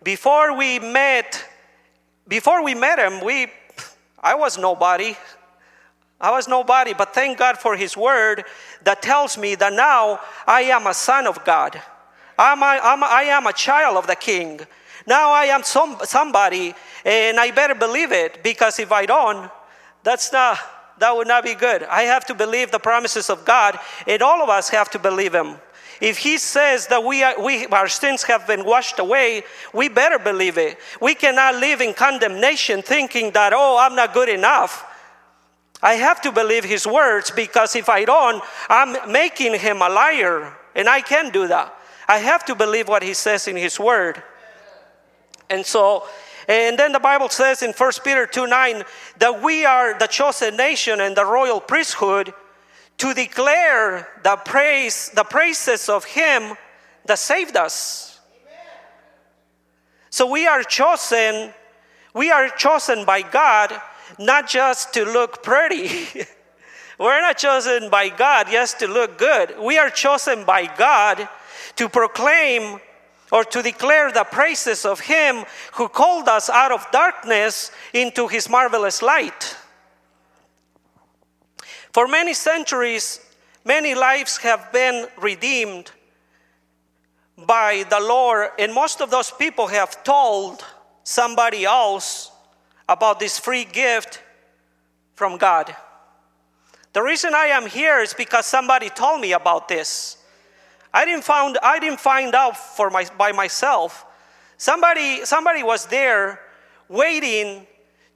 Before 0.03 0.57
we 0.57 0.79
met 0.79 1.47
before 2.27 2.65
we 2.65 2.75
met 2.75 2.99
him, 2.99 3.23
we 3.23 3.49
I 4.19 4.35
was 4.35 4.57
nobody. 4.57 5.15
I 6.21 6.31
was 6.31 6.49
nobody, 6.49 6.95
but 6.95 7.13
thank 7.13 7.39
God 7.39 7.59
for 7.59 7.77
His 7.77 7.97
word 7.97 8.45
that 8.85 9.03
tells 9.03 9.37
me 9.37 9.55
that 9.57 9.73
now 9.73 10.21
I 10.47 10.63
am 10.63 10.87
a 10.87 10.95
son 10.95 11.27
of 11.27 11.45
God. 11.45 11.81
I'm 12.39 12.63
a, 12.63 12.81
I'm 12.83 13.03
a, 13.03 13.07
I 13.07 13.23
am 13.25 13.47
a 13.47 13.53
child 13.53 13.97
of 13.97 14.07
the 14.07 14.17
King. 14.17 14.61
Now 15.07 15.33
I 15.33 15.47
am 15.47 15.63
some, 15.63 15.99
somebody, 16.05 16.75
and 17.05 17.39
I 17.39 17.51
better 17.51 17.75
believe 17.75 18.13
it 18.13 18.43
because 18.43 18.79
if 18.79 18.91
I 18.91 19.07
don't, 19.07 19.51
that's 20.03 20.33
not, 20.33 20.59
that 20.99 21.15
would 21.15 21.29
not 21.29 21.45
be 21.45 21.55
good. 21.55 21.83
I 21.85 22.03
have 22.03 22.25
to 22.27 22.35
believe 22.35 22.71
the 22.71 22.79
promises 22.79 23.29
of 23.29 23.45
God, 23.45 23.79
and 24.07 24.23
all 24.23 24.43
of 24.43 24.49
us 24.49 24.69
have 24.71 24.91
to 24.91 24.99
believe 24.99 25.35
Him. 25.35 25.57
If 26.01 26.19
He 26.19 26.39
says 26.39 26.87
that 26.87 27.05
we, 27.05 27.23
are, 27.23 27.43
we 27.43 27.67
our 27.67 27.89
sins 27.89 28.23
have 28.25 28.47
been 28.47 28.65
washed 28.65 28.99
away, 28.99 29.45
we 29.73 29.89
better 29.89 30.19
believe 30.19 30.59
it. 30.59 30.79
We 31.01 31.15
cannot 31.15 31.57
live 31.57 31.81
in 31.81 31.93
condemnation 31.93 32.83
thinking 32.83 33.33
that, 33.33 33.53
oh, 33.55 33.79
I'm 33.79 33.95
not 33.95 34.15
good 34.15 34.29
enough. 34.29 34.87
I 35.85 35.97
have 35.97 36.23
to 36.23 36.33
believe 36.33 36.65
his 36.65 36.87
words 36.87 37.31
because 37.31 37.77
if 37.77 37.91
I 37.91 38.07
don't, 38.07 38.43
I'm 38.71 39.13
making 39.13 39.59
him 39.59 39.83
a 39.83 39.89
liar, 39.91 40.57
and 40.75 40.89
I 40.89 41.03
can't 41.03 41.31
do 41.31 41.47
that. 41.49 41.77
I 42.09 42.19
have 42.19 42.43
to 42.47 42.55
believe 42.55 42.89
what 42.89 43.03
he 43.03 43.13
says 43.13 43.47
in 43.47 43.55
his 43.55 43.79
word. 43.79 44.23
And 45.51 45.65
so, 45.65 46.09
and 46.49 46.79
then 46.79 46.93
the 46.93 47.01
Bible 47.01 47.29
says 47.29 47.63
in 47.63 47.73
1 47.73 47.93
Peter 48.03 48.27
2 48.27 48.47
9 48.47 48.83
that 49.19 49.43
we 49.43 49.67
are 49.67 49.99
the 49.99 50.07
chosen 50.07 50.57
nation 50.57 51.03
and 51.03 51.15
the 51.15 51.27
royal 51.27 51.61
priesthood 51.61 52.33
to 52.97 53.13
declare 53.13 54.09
the 54.23 54.37
praise, 54.37 55.11
the 55.11 55.25
praises 55.25 55.91
of 55.91 56.07
him 56.07 56.57
that 57.05 57.19
saved 57.19 57.59
us. 57.59 58.21
So 60.09 60.31
we 60.31 60.47
are 60.47 60.63
chosen, 60.63 61.53
we 62.15 62.31
are 62.31 62.49
chosen 62.49 63.05
by 63.05 63.21
God 63.21 63.79
not 64.19 64.49
just 64.49 64.95
to 64.95 65.05
look 65.05 65.43
pretty. 65.43 66.25
We're 66.99 67.21
not 67.21 67.39
chosen 67.39 67.91
by 67.91 68.09
God 68.09 68.47
just 68.51 68.79
to 68.79 68.87
look 68.87 69.19
good. 69.19 69.59
We 69.59 69.79
are 69.79 69.91
chosen 69.91 70.45
by 70.45 70.67
God 70.67 71.29
to 71.77 71.89
proclaim 71.89 72.79
or 73.33 73.45
to 73.45 73.63
declare 73.63 74.13
the 74.13 74.25
praises 74.25 74.85
of 74.85 75.01
Him 75.01 75.45
who 75.73 75.89
called 75.89 76.29
us 76.29 76.49
out 76.49 76.71
of 76.71 76.87
darkness 76.93 77.73
into 77.93 78.29
His 78.29 78.49
marvelous 78.49 79.03
light. 79.03 79.57
For 81.93 82.07
many 82.07 82.35
centuries, 82.35 83.21
many 83.65 83.95
lives 83.95 84.37
have 84.39 84.73
been 84.73 85.07
redeemed 85.19 85.91
by 87.37 87.85
the 87.91 88.01
Lord, 88.01 88.51
and 88.59 88.73
most 88.73 89.01
of 89.01 89.11
those 89.11 89.31
people 89.31 89.67
have 89.67 90.05
told 90.05 90.65
somebody 91.03 91.65
else 91.65 92.31
about 92.89 93.21
this 93.21 93.39
free 93.39 93.65
gift 93.65 94.21
from 95.15 95.39
God. 95.39 95.75
The 96.93 97.03
reason 97.03 97.35
I 97.35 97.47
am 97.47 97.67
here 97.67 98.01
is 98.01 98.15
because 98.15 98.47
somebody 98.47 98.89
told 98.89 99.21
me 99.21 99.33
about 99.33 99.69
this. 99.69 100.19
I 100.93 101.05
didn't 101.05 101.25
find 101.25 101.59
I 101.63 101.81
didn't 101.81 102.01
find 102.01 102.35
out 102.35 102.57
for 102.57 102.89
my, 102.89 103.07
by 103.19 103.33
myself. 103.33 104.07
Somebody 104.59 105.25
somebody 105.25 105.63
was 105.65 105.87
there 105.87 106.41
waiting 106.89 107.67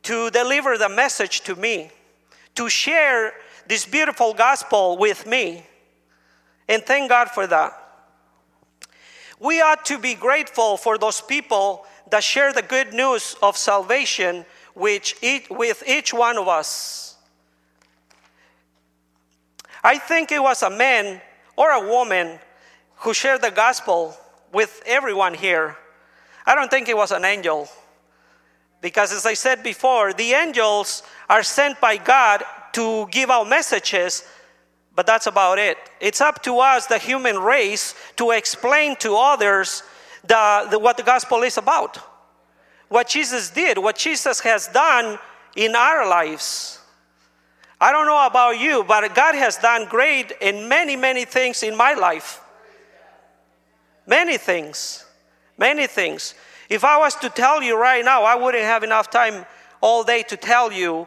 to 0.04 0.30
deliver 0.30 0.78
the 0.78 0.88
message 0.88 1.40
to 1.42 1.56
me, 1.56 1.90
to 2.54 2.68
share 2.68 3.32
this 3.66 3.84
beautiful 3.84 4.32
gospel 4.32 4.96
with 4.96 5.26
me. 5.26 5.66
And 6.68 6.84
thank 6.84 7.08
God 7.08 7.30
for 7.30 7.46
that. 7.46 7.72
We 9.40 9.60
ought 9.60 9.84
to 9.86 9.98
be 9.98 10.14
grateful 10.14 10.76
for 10.76 10.98
those 10.98 11.20
people 11.20 11.84
that 12.10 12.22
share 12.22 12.52
the 12.52 12.62
good 12.62 12.92
news 12.92 13.36
of 13.42 13.56
salvation 13.56 14.44
which 14.78 15.16
each, 15.22 15.50
with 15.50 15.82
each 15.86 16.14
one 16.14 16.38
of 16.38 16.46
us. 16.46 17.16
I 19.82 19.98
think 19.98 20.30
it 20.30 20.40
was 20.40 20.62
a 20.62 20.70
man 20.70 21.20
or 21.56 21.70
a 21.72 21.88
woman 21.88 22.38
who 22.98 23.12
shared 23.12 23.42
the 23.42 23.50
gospel 23.50 24.16
with 24.52 24.80
everyone 24.86 25.34
here. 25.34 25.76
I 26.46 26.54
don't 26.54 26.70
think 26.70 26.88
it 26.88 26.96
was 26.96 27.10
an 27.10 27.24
angel. 27.24 27.68
Because 28.80 29.12
as 29.12 29.26
I 29.26 29.34
said 29.34 29.64
before, 29.64 30.12
the 30.12 30.32
angels 30.32 31.02
are 31.28 31.42
sent 31.42 31.80
by 31.80 31.96
God 31.96 32.44
to 32.74 33.08
give 33.10 33.30
out 33.30 33.48
messages, 33.48 34.22
but 34.94 35.06
that's 35.06 35.26
about 35.26 35.58
it. 35.58 35.76
It's 36.00 36.20
up 36.20 36.42
to 36.44 36.60
us, 36.60 36.86
the 36.86 36.98
human 36.98 37.36
race, 37.38 37.94
to 38.16 38.30
explain 38.30 38.94
to 38.96 39.16
others 39.16 39.82
the, 40.22 40.68
the, 40.70 40.78
what 40.78 40.96
the 40.96 41.02
gospel 41.02 41.42
is 41.42 41.58
about 41.58 41.98
what 42.88 43.08
Jesus 43.08 43.50
did, 43.50 43.78
what 43.78 43.96
Jesus 43.96 44.40
has 44.40 44.68
done 44.68 45.18
in 45.56 45.74
our 45.74 46.08
lives. 46.08 46.80
I 47.80 47.92
don't 47.92 48.06
know 48.06 48.26
about 48.26 48.58
you, 48.58 48.84
but 48.84 49.14
God 49.14 49.34
has 49.34 49.56
done 49.56 49.86
great 49.88 50.32
in 50.40 50.68
many, 50.68 50.96
many 50.96 51.24
things 51.24 51.62
in 51.62 51.76
my 51.76 51.94
life. 51.94 52.40
Many 54.06 54.38
things. 54.38 55.04
Many 55.56 55.86
things. 55.86 56.34
If 56.68 56.84
I 56.84 56.98
was 56.98 57.14
to 57.16 57.28
tell 57.28 57.62
you 57.62 57.80
right 57.80 58.04
now, 58.04 58.24
I 58.24 58.34
wouldn't 58.34 58.64
have 58.64 58.82
enough 58.82 59.10
time 59.10 59.46
all 59.80 60.02
day 60.02 60.22
to 60.24 60.36
tell 60.36 60.72
you 60.72 61.06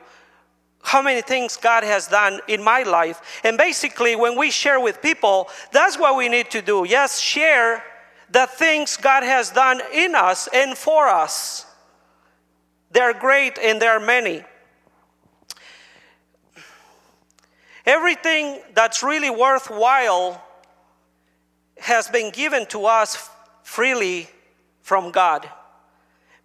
how 0.83 1.01
many 1.01 1.21
things 1.21 1.57
God 1.57 1.83
has 1.83 2.07
done 2.07 2.39
in 2.47 2.63
my 2.63 2.83
life. 2.83 3.41
And 3.43 3.57
basically, 3.57 4.15
when 4.15 4.37
we 4.37 4.49
share 4.49 4.79
with 4.79 5.01
people, 5.01 5.49
that's 5.71 5.99
what 5.99 6.17
we 6.17 6.29
need 6.29 6.49
to 6.51 6.61
do. 6.61 6.85
Yes, 6.87 7.19
share 7.19 7.83
the 8.31 8.47
things 8.47 8.97
God 8.97 9.23
has 9.23 9.51
done 9.51 9.81
in 9.93 10.15
us 10.15 10.47
and 10.53 10.77
for 10.77 11.07
us. 11.07 11.65
They're 12.91 13.13
great 13.13 13.57
and 13.57 13.81
they 13.81 13.87
are 13.87 13.99
many. 13.99 14.43
Everything 17.85 18.61
that's 18.73 19.01
really 19.01 19.29
worthwhile 19.29 20.43
has 21.79 22.07
been 22.07 22.31
given 22.31 22.65
to 22.67 22.85
us 22.85 23.29
freely 23.63 24.29
from 24.81 25.11
God 25.11 25.49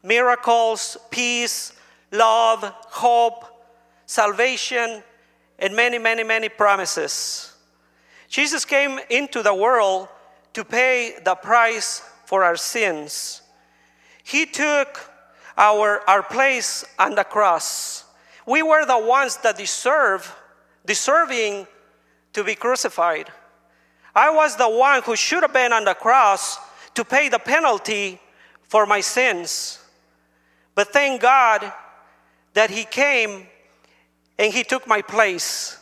miracles, 0.03 0.97
peace, 1.11 1.73
love, 2.13 2.63
hope, 2.63 3.45
salvation, 4.07 5.03
and 5.59 5.75
many, 5.75 5.99
many, 5.99 6.23
many 6.23 6.49
promises. 6.49 7.53
Jesus 8.29 8.65
came 8.65 9.01
into 9.11 9.43
the 9.43 9.53
world 9.53 10.07
to 10.53 10.65
pay 10.65 11.17
the 11.25 11.35
price 11.35 12.03
for 12.25 12.45
our 12.45 12.57
sins. 12.57 13.43
He 14.23 14.47
took 14.47 15.11
our, 15.57 16.03
our 16.09 16.23
place 16.23 16.85
on 16.99 17.15
the 17.15 17.25
cross. 17.25 18.05
We 18.47 18.63
were 18.63 18.85
the 18.85 18.99
ones 18.99 19.39
that 19.39 19.57
deserve, 19.57 20.35
deserving 20.85 21.67
to 22.33 22.45
be 22.45 22.55
crucified. 22.55 23.31
I 24.15 24.31
was 24.31 24.57
the 24.57 24.69
one 24.69 25.03
who 25.03 25.17
should 25.17 25.43
have 25.43 25.53
been 25.53 25.73
on 25.73 25.85
the 25.85 25.95
cross 25.95 26.59
to 26.95 27.05
pay 27.05 27.29
the 27.29 27.39
penalty 27.39 28.21
for 28.63 28.87
my 28.87 29.01
sins. 29.01 29.79
But 30.75 30.93
thank 30.93 31.21
God 31.21 31.73
that 32.55 32.71
He 32.71 32.85
came 32.85 33.47
and 34.39 34.53
He 34.53 34.63
took 34.65 34.87
my 34.87 35.03
place. 35.03 35.79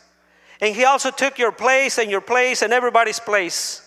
And 0.61 0.75
He 0.75 0.85
also 0.85 1.11
took 1.11 1.37
your 1.37 1.51
place 1.51 1.97
and 1.97 2.09
your 2.09 2.21
place 2.21 2.61
and 2.61 2.73
everybody's 2.73 3.19
place. 3.19 3.84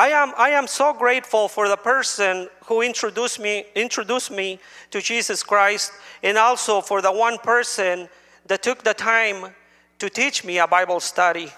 I 0.00 0.08
am, 0.08 0.32
I 0.38 0.48
am 0.52 0.66
so 0.66 0.94
grateful 0.94 1.46
for 1.46 1.68
the 1.68 1.76
person 1.76 2.48
who 2.64 2.80
introduced 2.80 3.38
me, 3.38 3.66
introduced 3.74 4.30
me 4.30 4.58
to 4.92 5.02
Jesus 5.02 5.42
Christ, 5.42 5.92
and 6.22 6.38
also 6.38 6.80
for 6.80 7.02
the 7.02 7.12
one 7.12 7.36
person 7.36 8.08
that 8.46 8.62
took 8.62 8.82
the 8.82 8.94
time 8.94 9.52
to 9.98 10.08
teach 10.08 10.42
me 10.42 10.56
a 10.56 10.66
Bible 10.66 11.00
study. 11.00 11.52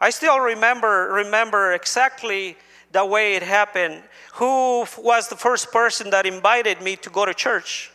I 0.00 0.10
still 0.10 0.40
remember, 0.40 1.12
remember 1.12 1.72
exactly 1.72 2.56
the 2.90 3.06
way 3.06 3.36
it 3.36 3.44
happened. 3.44 4.02
Who 4.34 4.84
was 4.98 5.28
the 5.28 5.36
first 5.36 5.70
person 5.70 6.10
that 6.10 6.26
invited 6.26 6.82
me 6.82 6.96
to 6.96 7.10
go 7.10 7.26
to 7.26 7.32
church? 7.32 7.92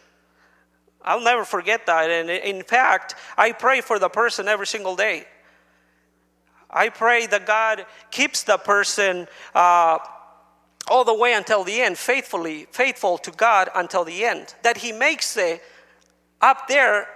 I'll 1.02 1.20
never 1.20 1.44
forget 1.44 1.86
that. 1.88 2.10
And 2.10 2.30
in 2.30 2.64
fact, 2.64 3.16
I 3.38 3.52
pray 3.52 3.82
for 3.82 4.00
the 4.00 4.08
person 4.08 4.48
every 4.48 4.68
single 4.68 4.96
day. 4.96 5.26
I 6.72 6.90
pray 6.90 7.28
that 7.28 7.46
God 7.46 7.86
keeps 8.10 8.44
the 8.44 8.58
person 8.58 9.28
uh, 9.54 10.00
all 10.88 11.04
the 11.04 11.14
way 11.14 11.34
until 11.34 11.64
the 11.64 11.82
end, 11.82 11.98
faithfully, 11.98 12.68
faithful 12.72 13.18
to 13.20 13.32
God 13.32 13.70
until 13.76 14.04
the 14.04 14.26
end. 14.26 14.56
That 14.64 14.78
He 14.78 14.92
makes 14.92 15.38
it 15.38 15.62
up 16.42 16.68
there 16.68 17.08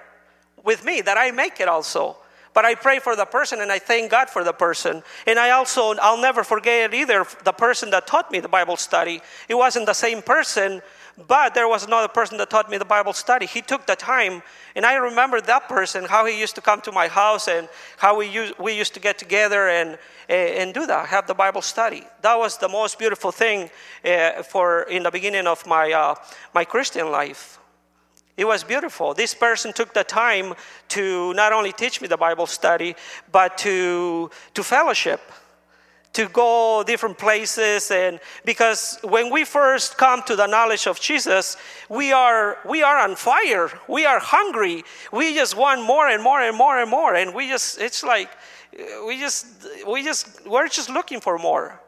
with 0.63 0.83
me, 0.83 1.01
that 1.01 1.17
I 1.17 1.31
make 1.31 1.59
it 1.59 1.67
also. 1.67 2.17
But 2.53 2.63
I 2.63 2.73
pray 2.73 2.99
for 2.99 3.17
the 3.17 3.25
person 3.25 3.59
and 3.59 3.69
I 3.69 3.79
thank 3.79 4.09
God 4.09 4.29
for 4.29 4.43
the 4.43 4.53
person. 4.53 5.03
And 5.27 5.37
I 5.37 5.51
also, 5.51 5.93
I'll 5.95 6.21
never 6.21 6.41
forget 6.41 6.93
either 6.93 7.25
the 7.43 7.51
person 7.51 7.89
that 7.89 8.07
taught 8.07 8.31
me 8.31 8.39
the 8.39 8.47
Bible 8.47 8.77
study. 8.77 9.21
It 9.49 9.55
wasn't 9.55 9.87
the 9.87 9.93
same 9.93 10.21
person, 10.21 10.81
but 11.27 11.53
there 11.53 11.67
was 11.67 11.85
another 11.85 12.07
person 12.07 12.37
that 12.37 12.49
taught 12.49 12.69
me 12.69 12.77
the 12.77 12.85
Bible 12.85 13.13
study. 13.13 13.45
He 13.45 13.61
took 13.61 13.85
the 13.85 13.95
time, 13.95 14.43
and 14.75 14.85
I 14.85 14.95
remember 14.95 15.39
that 15.41 15.69
person, 15.69 16.05
how 16.05 16.25
he 16.25 16.39
used 16.39 16.55
to 16.55 16.61
come 16.61 16.81
to 16.81 16.91
my 16.91 17.07
house 17.07 17.47
and 17.47 17.69
how 17.97 18.17
we 18.17 18.27
used, 18.27 18.53
we 18.59 18.73
used 18.73 18.93
to 18.95 18.99
get 18.99 19.17
together 19.17 19.69
and, 19.69 19.97
and 20.27 20.73
do 20.73 20.85
that, 20.85 21.07
have 21.07 21.25
the 21.27 21.33
Bible 21.33 21.61
study. 21.61 22.03
That 22.21 22.37
was 22.37 22.57
the 22.57 22.67
most 22.67 22.99
beautiful 22.99 23.31
thing 23.31 23.69
uh, 24.03 24.43
for 24.43 24.83
in 24.83 25.03
the 25.03 25.11
beginning 25.11 25.47
of 25.47 25.65
my, 25.65 25.91
uh, 25.91 26.15
my 26.53 26.65
Christian 26.65 27.09
life. 27.11 27.59
It 28.37 28.45
was 28.45 28.65
beautiful. 28.65 29.13
This 29.13 29.33
person 29.33 29.71
took 29.71 29.93
the 29.93 30.03
time 30.03 30.55
to 30.89 31.33
not 31.35 31.53
only 31.53 31.71
teach 31.71 32.01
me 32.01 32.09
the 32.09 32.17
Bible 32.17 32.47
study, 32.47 32.95
but 33.31 33.57
to, 33.59 34.29
to 34.53 34.63
fellowship, 34.63 35.21
to 36.15 36.27
go 36.29 36.83
different 36.85 37.17
places. 37.17 37.91
And 37.91 38.19
because 38.43 38.99
when 39.03 39.31
we 39.31 39.45
first 39.45 39.97
come 39.97 40.23
to 40.23 40.35
the 40.35 40.47
knowledge 40.47 40.87
of 40.87 40.99
Jesus, 40.99 41.57
we 41.89 42.11
are, 42.11 42.57
we 42.67 42.83
are 42.83 42.97
on 42.99 43.15
fire. 43.15 43.71
We 43.87 44.05
are 44.05 44.19
hungry. 44.19 44.83
We 45.11 45.33
just 45.33 45.55
want 45.55 45.83
more 45.83 46.09
and 46.09 46.21
more 46.23 46.41
and 46.41 46.57
more 46.57 46.79
and 46.79 46.89
more. 46.89 47.15
And 47.15 47.33
we 47.33 47.47
just, 47.47 47.79
it's 47.79 48.03
like, 48.03 48.29
we 49.07 49.19
just, 49.19 49.45
we 49.87 50.03
just, 50.03 50.45
we're 50.45 50.67
just 50.67 50.89
looking 50.89 51.21
for 51.21 51.37
more. 51.37 51.79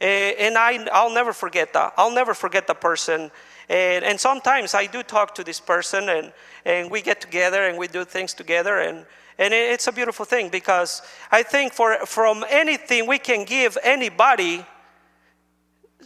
And 0.00 0.58
I, 0.58 0.86
I'll 0.92 1.14
never 1.14 1.32
forget 1.32 1.72
that. 1.72 1.94
I'll 1.96 2.14
never 2.14 2.34
forget 2.34 2.66
the 2.66 2.74
person 2.74 3.30
and, 3.68 4.04
and 4.04 4.20
sometimes 4.20 4.74
I 4.74 4.86
do 4.86 5.02
talk 5.02 5.34
to 5.36 5.44
this 5.44 5.58
person, 5.58 6.08
and, 6.08 6.32
and 6.64 6.90
we 6.90 7.02
get 7.02 7.20
together 7.20 7.66
and 7.66 7.76
we 7.76 7.88
do 7.88 8.04
things 8.04 8.32
together. 8.32 8.78
And, 8.78 9.06
and 9.38 9.52
it's 9.52 9.86
a 9.86 9.92
beautiful 9.92 10.24
thing 10.24 10.48
because 10.48 11.02
I 11.30 11.42
think 11.42 11.74
for, 11.74 12.06
from 12.06 12.44
anything 12.48 13.06
we 13.06 13.18
can 13.18 13.44
give 13.44 13.76
anybody, 13.82 14.64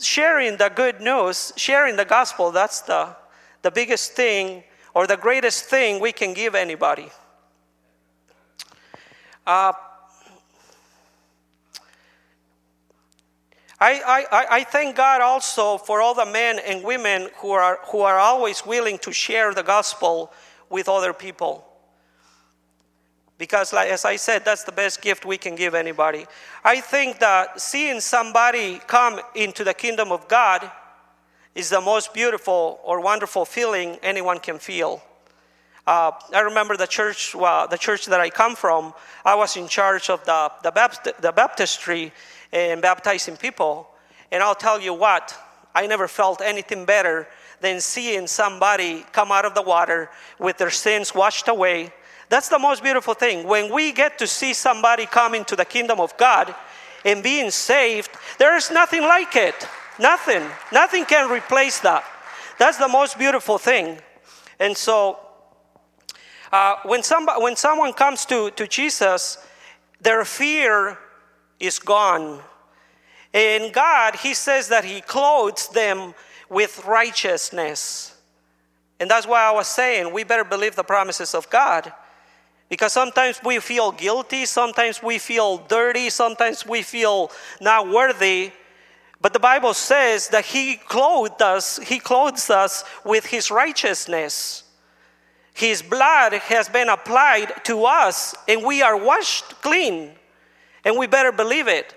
sharing 0.01 0.57
the 0.57 0.69
good 0.69 1.01
news, 1.01 1.53
sharing 1.57 1.97
the 1.97 2.05
gospel, 2.05 2.51
that's 2.51 2.81
the, 2.81 3.15
the 3.63 3.71
biggest 3.71 4.13
thing 4.13 4.65
or 4.95 5.07
the 5.07 5.17
greatest 5.17 5.67
thing 5.67 6.01
we 6.01 6.11
can 6.11 6.35
give 6.35 6.57
anybody. 6.57 7.09
Uh, 9.47 9.73
I, 13.83 14.27
I, 14.31 14.47
I 14.51 14.65
thank 14.65 14.97
God 14.97 15.23
also 15.23 15.79
for 15.79 16.03
all 16.03 16.15
the 16.15 16.27
men 16.27 16.59
and 16.59 16.83
women 16.83 17.29
who 17.39 17.53
are, 17.53 17.79
who 17.91 18.01
are 18.01 18.19
always 18.19 18.67
willing 18.67 18.99
to 18.99 19.13
share 19.13 19.55
the 19.55 19.63
gospel 19.63 20.33
with 20.69 20.89
other 20.89 21.13
people. 21.13 21.70
Because, 23.41 23.73
like, 23.73 23.89
as 23.89 24.05
I 24.05 24.17
said, 24.17 24.45
that's 24.45 24.65
the 24.65 24.73
best 24.73 25.01
gift 25.01 25.25
we 25.25 25.39
can 25.39 25.57
give 25.57 25.75
anybody. 25.75 26.27
I 26.63 26.83
think 26.83 27.21
that 27.21 27.59
seeing 27.59 28.01
somebody 28.01 28.83
come 28.87 29.19
into 29.35 29.65
the 29.65 29.73
kingdom 29.73 30.13
of 30.13 30.29
God 30.29 30.71
is 31.55 31.71
the 31.71 31.81
most 31.81 32.13
beautiful 32.13 32.79
or 32.85 33.01
wonderful 33.01 33.47
feeling 33.47 33.97
anyone 34.03 34.41
can 34.41 34.59
feel. 34.59 35.03
Uh, 35.87 36.13
I 36.35 36.41
remember 36.41 36.77
the 36.77 36.87
church, 36.87 37.35
well, 37.35 37.67
the 37.67 37.79
church 37.79 38.05
that 38.07 38.21
I 38.21 38.29
come 38.29 38.55
from. 38.55 38.93
I 39.25 39.35
was 39.37 39.57
in 39.57 39.69
charge 39.69 40.11
of 40.11 40.23
the, 40.27 40.53
the, 40.63 41.15
the 41.23 41.33
baptistry, 41.33 42.13
and 42.53 42.83
baptizing 42.83 43.39
people. 43.39 43.89
And 44.31 44.43
I'll 44.43 44.55
tell 44.55 44.79
you 44.79 44.93
what, 44.93 45.35
I 45.75 45.87
never 45.87 46.09
felt 46.09 46.43
anything 46.43 46.85
better 46.85 47.27
than 47.63 47.81
seeing 47.81 48.27
somebody 48.27 49.07
come 49.13 49.33
out 49.33 49.47
of 49.47 49.55
the 49.55 49.63
water 49.63 50.11
with 50.39 50.59
their 50.59 50.71
sins 50.71 51.15
washed 51.15 51.49
away. 51.49 51.93
That's 52.31 52.49
the 52.49 52.61
most 52.61 52.83
beautiful 52.85 53.13
thing. 53.13 53.47
When 53.47 53.73
we 53.73 53.91
get 53.91 54.17
to 54.19 54.27
see 54.27 54.55
somebody 54.55 55.05
come 55.05 55.35
into 55.35 55.57
the 55.57 55.65
kingdom 55.65 55.99
of 55.99 56.17
God 56.17 56.55
and 57.05 57.25
being 57.25 57.51
saved, 57.51 58.11
there 58.39 58.57
is 58.57 58.71
nothing 58.71 59.03
like 59.03 59.35
it. 59.35 59.67
Nothing. 59.99 60.49
Nothing 60.73 61.05
can 61.05 61.29
replace 61.29 61.81
that. 61.81 62.05
That's 62.57 62.79
the 62.79 62.89
most 62.89 63.19
beautiful 63.19 63.59
thing. 63.59 63.99
And 64.61 64.77
so, 64.77 65.19
uh, 66.53 66.77
when, 66.85 67.03
somebody, 67.03 67.43
when 67.43 67.57
someone 67.57 67.93
comes 67.93 68.25
to, 68.27 68.53
to 68.53 68.67
Jesus, 68.69 69.37
their 70.01 70.25
fear 70.25 70.99
is 71.59 71.81
gone. 71.81 72.41
In 73.33 73.73
God, 73.73 74.15
He 74.15 74.35
says 74.35 74.69
that 74.69 74.85
He 74.85 75.01
clothes 75.01 75.69
them 75.69 76.15
with 76.49 76.85
righteousness. 76.87 78.17
And 79.01 79.11
that's 79.11 79.27
why 79.27 79.43
I 79.43 79.51
was 79.51 79.67
saying 79.67 80.13
we 80.13 80.23
better 80.23 80.45
believe 80.45 80.77
the 80.77 80.85
promises 80.85 81.35
of 81.35 81.51
God. 81.51 81.93
Because 82.71 82.93
sometimes 82.93 83.41
we 83.45 83.59
feel 83.59 83.91
guilty, 83.91 84.47
sometimes 84.47 85.03
we 85.03 85.19
feel 85.19 85.59
dirty, 85.59 86.09
sometimes 86.09 86.65
we 86.65 86.83
feel 86.83 87.33
not 87.61 87.89
worthy. 87.91 88.53
But 89.21 89.33
the 89.33 89.41
Bible 89.41 89.75
says 89.75 90.29
that 90.29 90.47
He 90.47 90.77
clothed 90.77 91.43
us, 91.43 91.79
He 91.79 91.99
clothes 91.99 92.49
us 92.49 92.85
with 93.05 93.27
His 93.27 93.51
righteousness. 93.51 94.63
His 95.53 95.83
blood 95.83 96.33
has 96.33 96.69
been 96.69 96.89
applied 96.89 97.53
to 97.65 97.85
us, 97.85 98.37
and 98.49 98.65
we 98.65 98.83
are 98.83 98.97
washed 98.97 99.61
clean. 99.63 100.13
And 100.85 100.97
we 100.97 101.09
better 101.09 101.33
believe 101.33 101.67
it. 101.67 101.95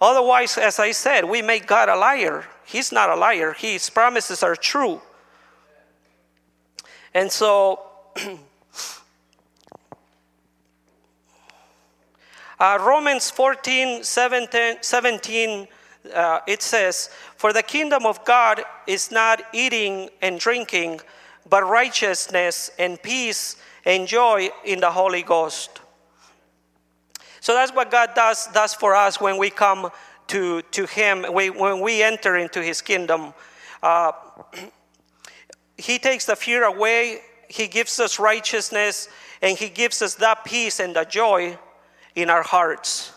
Otherwise, 0.00 0.58
as 0.58 0.80
I 0.80 0.90
said, 0.90 1.24
we 1.24 1.40
make 1.40 1.66
God 1.66 1.88
a 1.88 1.96
liar. 1.96 2.44
He's 2.64 2.90
not 2.90 3.10
a 3.10 3.14
liar, 3.14 3.52
His 3.52 3.88
promises 3.88 4.42
are 4.42 4.56
true. 4.56 5.00
And 7.14 7.30
so, 7.30 7.80
uh, 12.58 12.78
Romans 12.80 13.30
14 13.30 14.02
17, 14.02 14.78
17 14.80 15.68
uh, 16.14 16.40
it 16.46 16.62
says, 16.62 17.10
For 17.36 17.52
the 17.52 17.62
kingdom 17.62 18.06
of 18.06 18.24
God 18.24 18.62
is 18.86 19.10
not 19.10 19.42
eating 19.52 20.10
and 20.22 20.38
drinking, 20.38 21.00
but 21.48 21.68
righteousness 21.68 22.70
and 22.78 23.00
peace 23.02 23.56
and 23.84 24.06
joy 24.06 24.50
in 24.64 24.80
the 24.80 24.90
Holy 24.90 25.22
Ghost. 25.22 25.80
So 27.40 27.54
that's 27.54 27.72
what 27.72 27.90
God 27.90 28.10
does, 28.14 28.48
does 28.48 28.74
for 28.74 28.94
us 28.94 29.20
when 29.20 29.38
we 29.38 29.50
come 29.50 29.90
to, 30.28 30.62
to 30.62 30.86
Him, 30.86 31.24
we, 31.32 31.50
when 31.50 31.80
we 31.80 32.02
enter 32.02 32.36
into 32.36 32.62
His 32.62 32.82
kingdom. 32.82 33.32
Uh, 33.82 34.12
he 35.78 35.98
takes 35.98 36.26
the 36.26 36.36
fear 36.36 36.64
away, 36.64 37.20
He 37.48 37.68
gives 37.68 38.00
us 38.00 38.18
righteousness, 38.18 39.08
and 39.42 39.56
He 39.56 39.68
gives 39.68 40.02
us 40.02 40.14
that 40.16 40.44
peace 40.44 40.80
and 40.80 40.96
the 40.96 41.04
joy 41.04 41.58
in 42.16 42.30
our 42.30 42.42
hearts. 42.42 43.12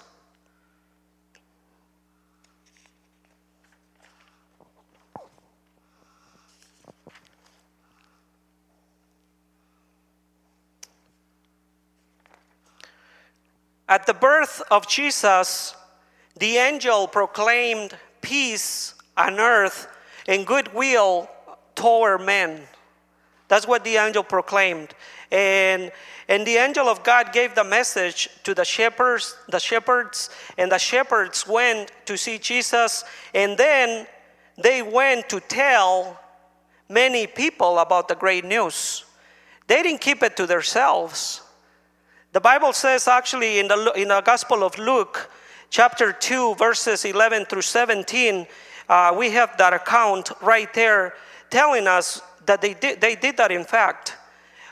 At 13.87 14.05
the 14.05 14.13
birth 14.13 14.61
of 14.69 14.87
Jesus, 14.87 15.73
the 16.37 16.57
angel 16.57 17.07
proclaimed 17.07 17.97
peace 18.21 18.93
on 19.17 19.39
earth 19.39 19.87
and 20.27 20.45
goodwill 20.45 21.27
toward 21.73 22.21
men. 22.21 22.67
That's 23.49 23.67
what 23.67 23.83
the 23.83 23.97
angel 23.97 24.23
proclaimed. 24.23 24.93
And, 25.31 25.91
and 26.29 26.47
the 26.47 26.55
angel 26.55 26.87
of 26.87 27.03
God 27.03 27.33
gave 27.33 27.55
the 27.55 27.63
message 27.63 28.29
to 28.43 28.53
the 28.53 28.63
shepherds, 28.63 29.35
the 29.49 29.59
shepherds, 29.59 30.29
and 30.57 30.71
the 30.71 30.77
shepherds 30.77 31.45
went 31.45 31.91
to 32.05 32.15
see 32.15 32.37
Jesus, 32.37 33.03
and 33.33 33.57
then 33.57 34.07
they 34.57 34.81
went 34.81 35.27
to 35.29 35.39
tell 35.39 36.19
many 36.87 37.27
people 37.27 37.79
about 37.79 38.07
the 38.07 38.15
great 38.15 38.45
news. 38.45 39.03
They 39.67 39.83
didn't 39.83 40.01
keep 40.01 40.23
it 40.23 40.37
to 40.37 40.45
themselves. 40.45 41.41
The 42.31 42.41
Bible 42.41 42.73
says 42.73 43.07
actually 43.07 43.59
in 43.59 43.67
the, 43.67 43.91
in 43.95 44.09
the 44.09 44.21
Gospel 44.21 44.63
of 44.63 44.77
Luke, 44.77 45.31
chapter 45.71 46.11
2, 46.11 46.55
verses 46.55 47.05
11 47.05 47.45
through 47.45 47.63
17, 47.63 48.45
uh, 48.87 49.15
we 49.17 49.31
have 49.31 49.57
that 49.57 49.73
account 49.73 50.31
right 50.41 50.71
there 50.73 51.15
telling 51.49 51.87
us 51.87 52.21
that 52.49 52.61
they 52.61 52.73
did, 52.73 52.99
they 52.99 53.15
did 53.15 53.37
that 53.37 53.51
in 53.51 53.63
fact. 53.63 54.17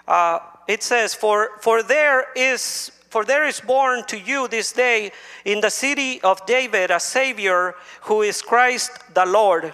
Uh, 0.07 0.39
it 0.67 0.83
says, 0.83 1.13
for, 1.13 1.51
for 1.61 1.83
there 1.83 2.27
is 2.35 2.91
for 3.09 3.23
there 3.23 3.45
is 3.45 3.61
born 3.61 4.03
to 4.07 4.19
you 4.19 4.49
this 4.49 4.73
day 4.73 5.11
in 5.45 5.61
the 5.61 5.69
city 5.69 6.21
of 6.23 6.45
David 6.45 6.91
a 6.91 6.99
Savior 6.99 7.73
who 8.01 8.21
is 8.21 8.41
Christ 8.41 8.91
the 9.13 9.25
Lord. 9.25 9.73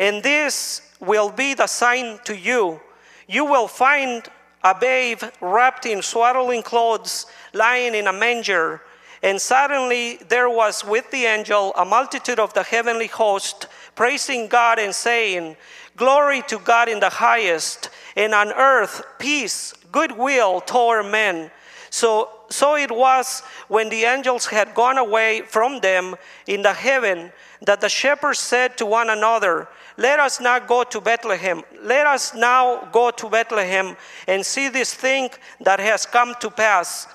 And 0.00 0.24
this 0.24 0.82
will 1.00 1.30
be 1.30 1.54
the 1.54 1.68
sign 1.68 2.18
to 2.24 2.36
you. 2.36 2.80
You 3.28 3.44
will 3.44 3.68
find 3.68 4.26
a 4.64 4.74
babe 4.74 5.22
wrapped 5.40 5.86
in 5.86 6.02
swaddling 6.02 6.64
clothes, 6.64 7.26
lying 7.54 7.94
in 7.94 8.08
a 8.08 8.12
manger. 8.12 8.82
And 9.22 9.40
suddenly 9.40 10.18
there 10.28 10.50
was 10.50 10.84
with 10.84 11.10
the 11.12 11.26
angel 11.26 11.72
a 11.76 11.84
multitude 11.84 12.40
of 12.40 12.54
the 12.54 12.64
heavenly 12.64 13.06
host, 13.06 13.66
praising 13.94 14.48
God 14.48 14.80
and 14.80 14.94
saying, 14.94 15.56
Glory 15.98 16.42
to 16.42 16.58
God 16.60 16.88
in 16.88 17.00
the 17.00 17.10
highest, 17.10 17.90
and 18.16 18.32
on 18.32 18.52
earth 18.52 19.02
peace, 19.18 19.74
goodwill 19.90 20.60
toward 20.60 21.06
men. 21.06 21.50
So, 21.90 22.30
so 22.50 22.76
it 22.76 22.90
was 22.90 23.42
when 23.66 23.88
the 23.88 24.04
angels 24.04 24.46
had 24.46 24.74
gone 24.74 24.96
away 24.96 25.42
from 25.42 25.80
them 25.80 26.14
in 26.46 26.62
the 26.62 26.72
heaven 26.72 27.32
that 27.62 27.80
the 27.80 27.88
shepherds 27.88 28.38
said 28.38 28.78
to 28.78 28.86
one 28.86 29.10
another, 29.10 29.68
Let 29.96 30.20
us 30.20 30.40
now 30.40 30.60
go 30.60 30.84
to 30.84 31.00
Bethlehem. 31.00 31.62
Let 31.82 32.06
us 32.06 32.34
now 32.34 32.88
go 32.92 33.10
to 33.10 33.28
Bethlehem 33.28 33.96
and 34.28 34.46
see 34.46 34.68
this 34.68 34.94
thing 34.94 35.30
that 35.60 35.80
has 35.80 36.06
come 36.06 36.34
to 36.40 36.50
pass 36.50 37.08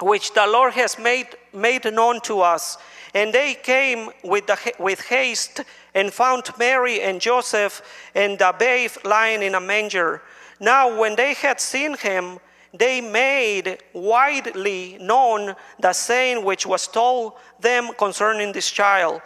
which 0.00 0.34
the 0.34 0.46
Lord 0.46 0.72
has 0.72 0.98
made, 0.98 1.28
made 1.52 1.84
known 1.92 2.20
to 2.22 2.40
us. 2.40 2.78
And 3.14 3.32
they 3.32 3.54
came 3.54 4.10
with, 4.24 4.46
the, 4.46 4.58
with 4.78 5.00
haste 5.02 5.60
and 5.94 6.12
found 6.12 6.50
Mary 6.58 7.00
and 7.00 7.20
Joseph 7.20 7.82
and 8.14 8.38
the 8.38 8.54
babe 8.58 8.90
lying 9.04 9.42
in 9.42 9.54
a 9.54 9.60
manger. 9.60 10.22
Now, 10.60 10.98
when 10.98 11.16
they 11.16 11.34
had 11.34 11.60
seen 11.60 11.96
him, 11.96 12.38
they 12.74 13.00
made 13.00 13.78
widely 13.92 14.96
known 15.00 15.54
the 15.78 15.92
saying 15.92 16.44
which 16.44 16.66
was 16.66 16.86
told 16.86 17.34
them 17.60 17.90
concerning 17.98 18.52
this 18.52 18.70
child. 18.70 19.20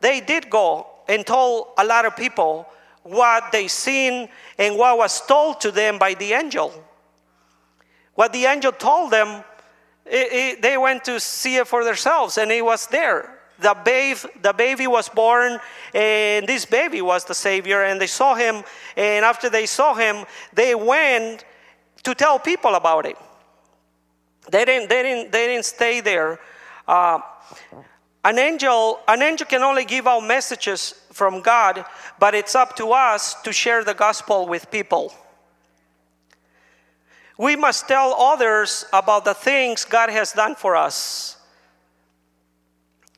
They 0.00 0.20
did 0.20 0.50
go 0.50 0.86
and 1.08 1.26
told 1.26 1.68
a 1.78 1.84
lot 1.84 2.06
of 2.06 2.16
people 2.16 2.68
what 3.02 3.52
they 3.52 3.68
seen 3.68 4.28
and 4.58 4.76
what 4.76 4.98
was 4.98 5.24
told 5.26 5.60
to 5.60 5.70
them 5.70 5.98
by 5.98 6.14
the 6.14 6.32
angel. 6.32 6.72
What 8.14 8.32
the 8.32 8.46
angel 8.46 8.72
told 8.72 9.12
them 9.12 9.44
it, 10.04 10.32
it, 10.32 10.62
they 10.62 10.76
went 10.76 11.04
to 11.04 11.20
see 11.20 11.56
it 11.56 11.68
for 11.68 11.84
themselves, 11.84 12.38
and 12.38 12.50
it 12.50 12.64
was 12.64 12.86
there. 12.86 13.37
The, 13.60 13.76
babe, 13.84 14.18
the 14.42 14.52
baby 14.52 14.86
was 14.86 15.08
born, 15.08 15.58
and 15.92 16.46
this 16.46 16.64
baby 16.64 17.02
was 17.02 17.24
the 17.24 17.34
Savior, 17.34 17.82
and 17.82 18.00
they 18.00 18.06
saw 18.06 18.34
him. 18.34 18.62
And 18.96 19.24
after 19.24 19.50
they 19.50 19.66
saw 19.66 19.94
him, 19.94 20.26
they 20.52 20.74
went 20.74 21.44
to 22.04 22.14
tell 22.14 22.38
people 22.38 22.74
about 22.74 23.06
it. 23.06 23.16
They 24.50 24.64
didn't, 24.64 24.88
they 24.88 25.02
didn't, 25.02 25.32
they 25.32 25.46
didn't 25.46 25.64
stay 25.64 26.00
there. 26.00 26.38
Uh, 26.86 27.20
an 28.24 28.38
angel, 28.38 29.00
an 29.08 29.22
angel 29.22 29.46
can 29.46 29.62
only 29.62 29.84
give 29.84 30.06
out 30.06 30.20
messages 30.20 30.94
from 31.12 31.40
God, 31.40 31.84
but 32.18 32.34
it's 32.34 32.54
up 32.54 32.76
to 32.76 32.92
us 32.92 33.34
to 33.42 33.52
share 33.52 33.82
the 33.84 33.94
gospel 33.94 34.46
with 34.46 34.70
people. 34.70 35.12
We 37.38 37.56
must 37.56 37.88
tell 37.88 38.14
others 38.14 38.84
about 38.92 39.24
the 39.24 39.34
things 39.34 39.84
God 39.84 40.10
has 40.10 40.32
done 40.32 40.56
for 40.56 40.76
us. 40.76 41.37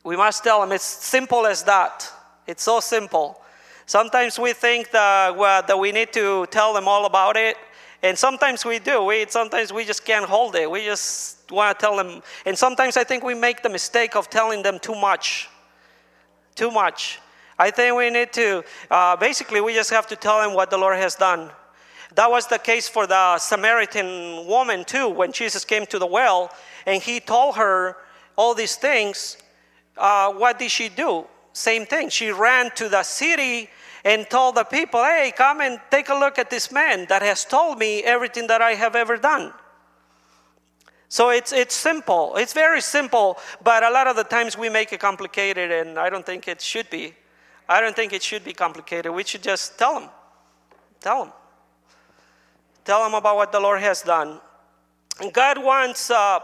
We 0.02 0.16
must 0.16 0.42
tell 0.42 0.60
them. 0.60 0.72
It's 0.72 0.84
simple 0.84 1.46
as 1.46 1.62
that. 1.64 2.10
It's 2.46 2.62
so 2.62 2.80
simple. 2.80 3.40
Sometimes 3.86 4.38
we 4.38 4.52
think 4.52 4.90
that, 4.92 5.36
well, 5.36 5.62
that 5.66 5.78
we 5.78 5.92
need 5.92 6.12
to 6.12 6.46
tell 6.46 6.72
them 6.72 6.88
all 6.88 7.06
about 7.06 7.36
it, 7.36 7.56
and 8.02 8.16
sometimes 8.16 8.64
we 8.64 8.78
do. 8.78 9.04
We, 9.04 9.26
sometimes 9.28 9.72
we 9.72 9.84
just 9.84 10.04
can't 10.04 10.24
hold 10.24 10.54
it. 10.54 10.70
We 10.70 10.84
just 10.84 11.50
want 11.50 11.78
to 11.78 11.84
tell 11.84 11.96
them. 11.96 12.22
And 12.46 12.56
sometimes 12.56 12.96
I 12.96 13.04
think 13.04 13.24
we 13.24 13.34
make 13.34 13.62
the 13.62 13.68
mistake 13.68 14.16
of 14.16 14.30
telling 14.30 14.62
them 14.62 14.78
too 14.78 14.94
much. 14.94 15.48
Too 16.54 16.70
much. 16.70 17.18
I 17.58 17.70
think 17.70 17.94
we 17.96 18.08
need 18.08 18.32
to, 18.32 18.64
uh, 18.90 19.16
basically, 19.16 19.60
we 19.60 19.74
just 19.74 19.90
have 19.90 20.06
to 20.06 20.16
tell 20.16 20.40
them 20.40 20.54
what 20.54 20.70
the 20.70 20.78
Lord 20.78 20.96
has 20.96 21.14
done. 21.14 21.50
That 22.14 22.30
was 22.30 22.46
the 22.46 22.58
case 22.58 22.88
for 22.88 23.06
the 23.06 23.38
Samaritan 23.38 24.46
woman 24.46 24.84
too. 24.84 25.08
When 25.08 25.30
Jesus 25.30 25.64
came 25.64 25.84
to 25.86 25.98
the 25.98 26.06
well 26.06 26.50
and 26.86 27.02
he 27.02 27.20
told 27.20 27.56
her 27.56 27.96
all 28.36 28.54
these 28.54 28.76
things, 28.76 29.36
uh, 30.00 30.32
what 30.32 30.58
did 30.58 30.70
she 30.70 30.88
do? 30.88 31.26
Same 31.52 31.86
thing. 31.86 32.08
She 32.08 32.30
ran 32.30 32.70
to 32.76 32.88
the 32.88 33.02
city 33.02 33.68
and 34.04 34.28
told 34.28 34.54
the 34.54 34.64
people, 34.64 35.02
hey, 35.02 35.32
come 35.36 35.60
and 35.60 35.80
take 35.90 36.08
a 36.08 36.14
look 36.14 36.38
at 36.38 36.48
this 36.48 36.72
man 36.72 37.06
that 37.08 37.22
has 37.22 37.44
told 37.44 37.78
me 37.78 38.02
everything 38.02 38.46
that 38.46 38.62
I 38.62 38.72
have 38.72 38.96
ever 38.96 39.16
done. 39.16 39.52
So 41.08 41.30
it's, 41.30 41.52
it's 41.52 41.74
simple. 41.74 42.36
It's 42.36 42.52
very 42.52 42.80
simple, 42.80 43.36
but 43.62 43.82
a 43.82 43.90
lot 43.90 44.06
of 44.06 44.16
the 44.16 44.24
times 44.24 44.56
we 44.56 44.68
make 44.68 44.92
it 44.92 45.00
complicated, 45.00 45.70
and 45.72 45.98
I 45.98 46.08
don't 46.08 46.24
think 46.24 46.46
it 46.46 46.60
should 46.60 46.88
be. 46.88 47.14
I 47.68 47.80
don't 47.80 47.94
think 47.94 48.12
it 48.12 48.22
should 48.22 48.44
be 48.44 48.52
complicated. 48.52 49.12
We 49.12 49.24
should 49.24 49.42
just 49.42 49.78
tell 49.78 49.98
them. 50.00 50.08
Tell 51.00 51.24
them. 51.24 51.32
Tell 52.84 53.02
them 53.04 53.14
about 53.14 53.36
what 53.36 53.52
the 53.52 53.60
Lord 53.60 53.80
has 53.80 54.02
done. 54.02 54.40
God 55.32 55.62
wants, 55.62 56.10
uh, 56.10 56.40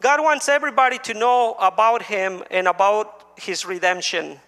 God 0.00 0.22
wants 0.22 0.48
everybody 0.48 0.98
to 0.98 1.14
know 1.14 1.54
about 1.58 2.02
Him 2.02 2.42
and 2.50 2.68
about 2.68 3.32
His 3.36 3.64
redemption. 3.64 4.38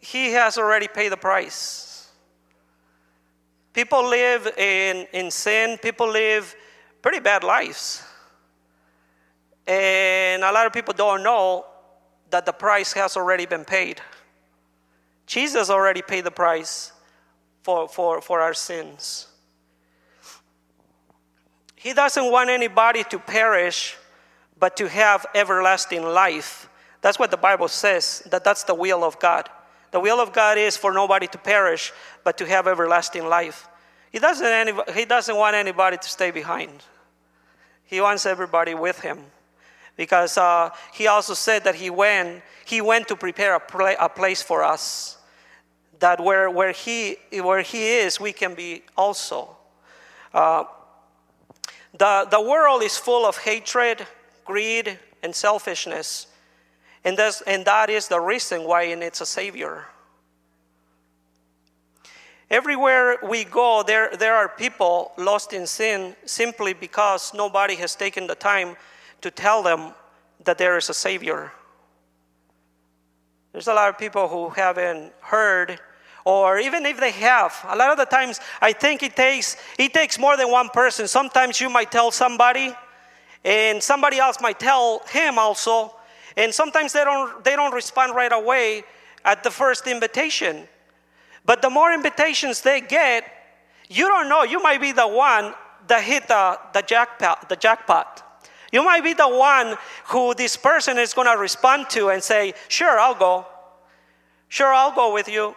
He 0.00 0.32
has 0.32 0.58
already 0.58 0.88
paid 0.88 1.10
the 1.10 1.16
price. 1.16 2.08
People 3.72 4.08
live 4.08 4.46
in, 4.56 5.06
in 5.12 5.30
sin, 5.30 5.78
people 5.78 6.08
live 6.10 6.54
pretty 7.02 7.20
bad 7.20 7.44
lives. 7.44 8.02
And 9.66 10.42
a 10.42 10.52
lot 10.52 10.66
of 10.66 10.72
people 10.72 10.94
don't 10.94 11.22
know 11.22 11.66
that 12.30 12.46
the 12.46 12.52
price 12.52 12.92
has 12.92 13.16
already 13.16 13.46
been 13.46 13.64
paid. 13.64 14.00
Jesus 15.26 15.70
already 15.70 16.02
paid 16.02 16.24
the 16.24 16.30
price 16.30 16.92
for, 17.62 17.88
for, 17.88 18.20
for 18.20 18.40
our 18.40 18.54
sins. 18.54 19.28
He 21.86 21.92
doesn't 21.92 22.32
want 22.32 22.50
anybody 22.50 23.04
to 23.10 23.18
perish, 23.20 23.96
but 24.58 24.76
to 24.78 24.88
have 24.88 25.24
everlasting 25.36 26.02
life. 26.02 26.68
That's 27.00 27.16
what 27.16 27.30
the 27.30 27.36
Bible 27.36 27.68
says, 27.68 28.26
that 28.32 28.42
that's 28.42 28.64
the 28.64 28.74
will 28.74 29.04
of 29.04 29.20
God. 29.20 29.48
The 29.92 30.00
will 30.00 30.18
of 30.18 30.32
God 30.32 30.58
is 30.58 30.76
for 30.76 30.92
nobody 30.92 31.28
to 31.28 31.38
perish, 31.38 31.92
but 32.24 32.36
to 32.38 32.46
have 32.46 32.66
everlasting 32.66 33.28
life. 33.28 33.68
He 34.10 34.18
doesn't, 34.18 34.44
any, 34.44 34.72
he 34.94 35.04
doesn't 35.04 35.36
want 35.36 35.54
anybody 35.54 35.96
to 35.96 36.08
stay 36.08 36.32
behind. 36.32 36.82
He 37.84 38.00
wants 38.00 38.26
everybody 38.26 38.74
with 38.74 38.98
him. 38.98 39.20
Because 39.94 40.36
uh, 40.36 40.70
he 40.92 41.06
also 41.06 41.34
said 41.34 41.62
that 41.62 41.76
he 41.76 41.90
went, 41.90 42.42
he 42.64 42.80
went 42.80 43.06
to 43.06 43.14
prepare 43.14 43.54
a, 43.54 43.96
a 44.00 44.08
place 44.08 44.42
for 44.42 44.64
us 44.64 45.18
that 46.00 46.20
where, 46.20 46.50
where, 46.50 46.72
he, 46.72 47.18
where 47.30 47.62
he 47.62 47.86
is, 47.90 48.18
we 48.18 48.32
can 48.32 48.56
be 48.56 48.82
also. 48.96 49.56
Uh, 50.34 50.64
the, 51.98 52.26
the 52.30 52.40
world 52.40 52.82
is 52.82 52.96
full 52.96 53.26
of 53.26 53.38
hatred, 53.38 54.06
greed, 54.44 54.98
and 55.22 55.34
selfishness. 55.34 56.26
And, 57.04 57.18
and 57.46 57.64
that 57.64 57.90
is 57.90 58.08
the 58.08 58.20
reason 58.20 58.64
why 58.64 58.84
it 58.84 58.98
needs 58.98 59.20
a 59.20 59.26
Savior. 59.26 59.84
Everywhere 62.50 63.18
we 63.28 63.44
go, 63.44 63.82
there, 63.84 64.10
there 64.16 64.34
are 64.34 64.48
people 64.48 65.12
lost 65.16 65.52
in 65.52 65.66
sin 65.66 66.14
simply 66.24 66.74
because 66.74 67.34
nobody 67.34 67.74
has 67.76 67.96
taken 67.96 68.26
the 68.26 68.36
time 68.36 68.76
to 69.20 69.30
tell 69.30 69.62
them 69.62 69.92
that 70.44 70.58
there 70.58 70.76
is 70.76 70.88
a 70.88 70.94
Savior. 70.94 71.52
There's 73.52 73.68
a 73.68 73.74
lot 73.74 73.88
of 73.88 73.98
people 73.98 74.28
who 74.28 74.50
haven't 74.50 75.12
heard, 75.20 75.80
or 76.26 76.58
even 76.58 76.84
if 76.84 76.98
they 76.98 77.12
have, 77.12 77.54
a 77.68 77.76
lot 77.76 77.90
of 77.90 77.96
the 77.96 78.04
times 78.04 78.40
I 78.60 78.72
think 78.72 79.04
it 79.04 79.14
takes 79.14 79.56
it 79.78 79.94
takes 79.94 80.18
more 80.18 80.36
than 80.36 80.50
one 80.50 80.68
person. 80.68 81.06
Sometimes 81.06 81.60
you 81.60 81.70
might 81.70 81.92
tell 81.92 82.10
somebody, 82.10 82.74
and 83.44 83.80
somebody 83.80 84.18
else 84.18 84.40
might 84.40 84.58
tell 84.58 85.02
him 85.08 85.38
also, 85.38 85.94
and 86.36 86.52
sometimes 86.52 86.92
they 86.92 87.04
don't 87.04 87.44
they 87.44 87.54
don't 87.54 87.72
respond 87.72 88.16
right 88.16 88.32
away 88.32 88.82
at 89.24 89.44
the 89.44 89.52
first 89.52 89.86
invitation. 89.86 90.66
But 91.44 91.62
the 91.62 91.70
more 91.70 91.92
invitations 91.92 92.60
they 92.60 92.80
get, 92.80 93.22
you 93.88 94.08
don't 94.08 94.28
know. 94.28 94.42
You 94.42 94.60
might 94.60 94.80
be 94.80 94.90
the 94.90 95.06
one 95.06 95.54
that 95.86 96.02
hit 96.02 96.26
the, 96.26 96.58
the 96.72 96.82
jackpot. 96.82 97.48
The 97.48 97.54
jackpot. 97.54 98.42
You 98.72 98.82
might 98.82 99.04
be 99.04 99.12
the 99.12 99.28
one 99.28 99.76
who 100.06 100.34
this 100.34 100.56
person 100.56 100.98
is 100.98 101.14
going 101.14 101.28
to 101.28 101.38
respond 101.38 101.88
to 101.90 102.08
and 102.08 102.20
say, 102.20 102.54
Sure, 102.66 102.98
I'll 102.98 103.14
go. 103.14 103.46
Sure, 104.48 104.74
I'll 104.74 104.92
go 104.92 105.14
with 105.14 105.28
you. 105.28 105.54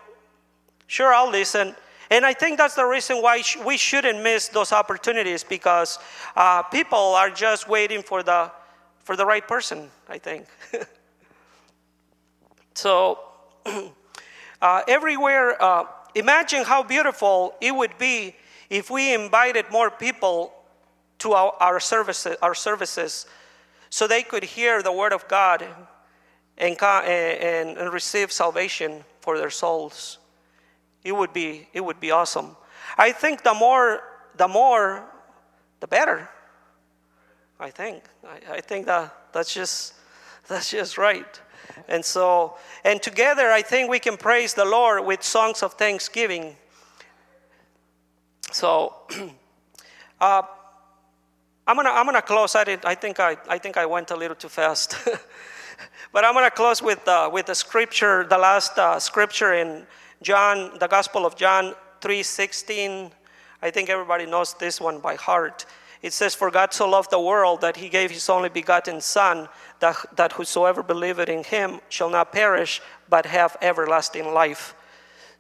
Sure, 0.89 1.13
I'll 1.13 1.29
listen. 1.29 1.75
And 2.09 2.25
I 2.25 2.33
think 2.33 2.57
that's 2.57 2.73
the 2.73 2.83
reason 2.83 3.17
why 3.21 3.43
we 3.63 3.77
shouldn't 3.77 4.23
miss 4.23 4.47
those 4.47 4.71
opportunities 4.73 5.43
because 5.43 5.99
uh, 6.35 6.63
people 6.63 6.97
are 6.97 7.29
just 7.29 7.69
waiting 7.69 8.01
for 8.01 8.23
the, 8.23 8.51
for 9.03 9.15
the 9.15 9.23
right 9.23 9.47
person, 9.47 9.91
I 10.09 10.17
think. 10.17 10.47
so, 12.73 13.19
uh, 14.63 14.81
everywhere, 14.87 15.61
uh, 15.61 15.83
imagine 16.15 16.63
how 16.63 16.81
beautiful 16.81 17.53
it 17.61 17.75
would 17.75 17.95
be 17.99 18.35
if 18.71 18.89
we 18.89 19.13
invited 19.13 19.65
more 19.69 19.91
people 19.91 20.51
to 21.19 21.33
our, 21.33 21.53
our, 21.59 21.79
services, 21.79 22.35
our 22.41 22.55
services 22.55 23.27
so 23.91 24.07
they 24.07 24.23
could 24.23 24.43
hear 24.43 24.81
the 24.81 24.91
word 24.91 25.13
of 25.13 25.27
God 25.27 25.63
and, 26.57 26.81
and, 26.81 27.77
and 27.77 27.93
receive 27.93 28.31
salvation 28.31 29.03
for 29.21 29.37
their 29.37 29.51
souls. 29.51 30.17
It 31.03 31.13
would 31.13 31.33
be, 31.33 31.67
it 31.73 31.81
would 31.81 31.99
be 31.99 32.11
awesome. 32.11 32.55
I 32.97 33.11
think 33.11 33.43
the 33.43 33.53
more, 33.53 34.01
the 34.35 34.47
more, 34.47 35.05
the 35.79 35.87
better. 35.87 36.29
I 37.59 37.69
think. 37.69 38.03
I, 38.25 38.55
I 38.55 38.61
think 38.61 38.85
that 38.85 39.13
that's 39.33 39.53
just 39.53 39.93
that's 40.47 40.71
just 40.71 40.97
right. 40.97 41.39
And 41.87 42.03
so, 42.03 42.57
and 42.83 43.01
together, 43.01 43.51
I 43.51 43.61
think 43.61 43.89
we 43.89 43.99
can 43.99 44.17
praise 44.17 44.53
the 44.53 44.65
Lord 44.65 45.05
with 45.05 45.23
songs 45.23 45.61
of 45.63 45.73
thanksgiving. 45.73 46.55
So, 48.51 48.95
uh, 50.21 50.41
I'm 51.67 51.75
gonna 51.75 51.89
I'm 51.89 52.05
gonna 52.05 52.21
close. 52.21 52.55
I 52.55 52.63
did. 52.63 52.85
I 52.85 52.95
think 52.95 53.19
I 53.19 53.37
I 53.47 53.57
think 53.57 53.77
I 53.77 53.85
went 53.85 54.11
a 54.11 54.15
little 54.15 54.35
too 54.35 54.49
fast. 54.49 54.95
but 56.11 56.25
I'm 56.25 56.33
gonna 56.33 56.49
close 56.49 56.81
with 56.81 57.07
uh, 57.07 57.29
with 57.31 57.45
the 57.45 57.55
scripture, 57.55 58.25
the 58.27 58.37
last 58.37 58.77
uh, 58.77 58.99
scripture 58.99 59.53
in 59.53 59.85
John, 60.21 60.77
the 60.79 60.87
Gospel 60.87 61.25
of 61.25 61.35
John 61.35 61.75
3:16. 62.01 63.11
I 63.61 63.71
think 63.71 63.89
everybody 63.89 64.25
knows 64.25 64.53
this 64.53 64.79
one 64.81 64.99
by 64.99 65.15
heart. 65.15 65.65
It 66.01 66.13
says, 66.13 66.33
For 66.33 66.49
God 66.49 66.73
so 66.73 66.87
loved 66.87 67.11
the 67.11 67.19
world 67.19 67.61
that 67.61 67.75
he 67.77 67.89
gave 67.89 68.11
his 68.11 68.29
only 68.29 68.49
begotten 68.49 69.01
Son, 69.01 69.49
that, 69.79 69.97
that 70.15 70.33
whosoever 70.33 70.81
believeth 70.81 71.27
in 71.27 71.43
him 71.43 71.81
shall 71.89 72.09
not 72.09 72.31
perish, 72.31 72.81
but 73.09 73.25
have 73.25 73.57
everlasting 73.61 74.33
life. 74.33 74.75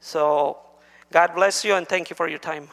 So, 0.01 0.57
God 1.11 1.33
bless 1.33 1.63
you 1.63 1.75
and 1.75 1.87
thank 1.87 2.09
you 2.09 2.15
for 2.15 2.27
your 2.27 2.39
time. 2.39 2.67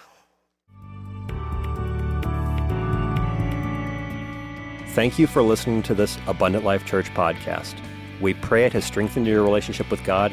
Thank 4.88 5.18
you 5.18 5.26
for 5.26 5.42
listening 5.42 5.82
to 5.84 5.94
this 5.94 6.18
Abundant 6.26 6.64
Life 6.64 6.84
Church 6.84 7.12
podcast. 7.14 7.74
We 8.20 8.34
pray 8.34 8.64
it 8.64 8.72
has 8.72 8.84
strengthened 8.84 9.26
your 9.26 9.42
relationship 9.42 9.90
with 9.90 10.02
God 10.04 10.32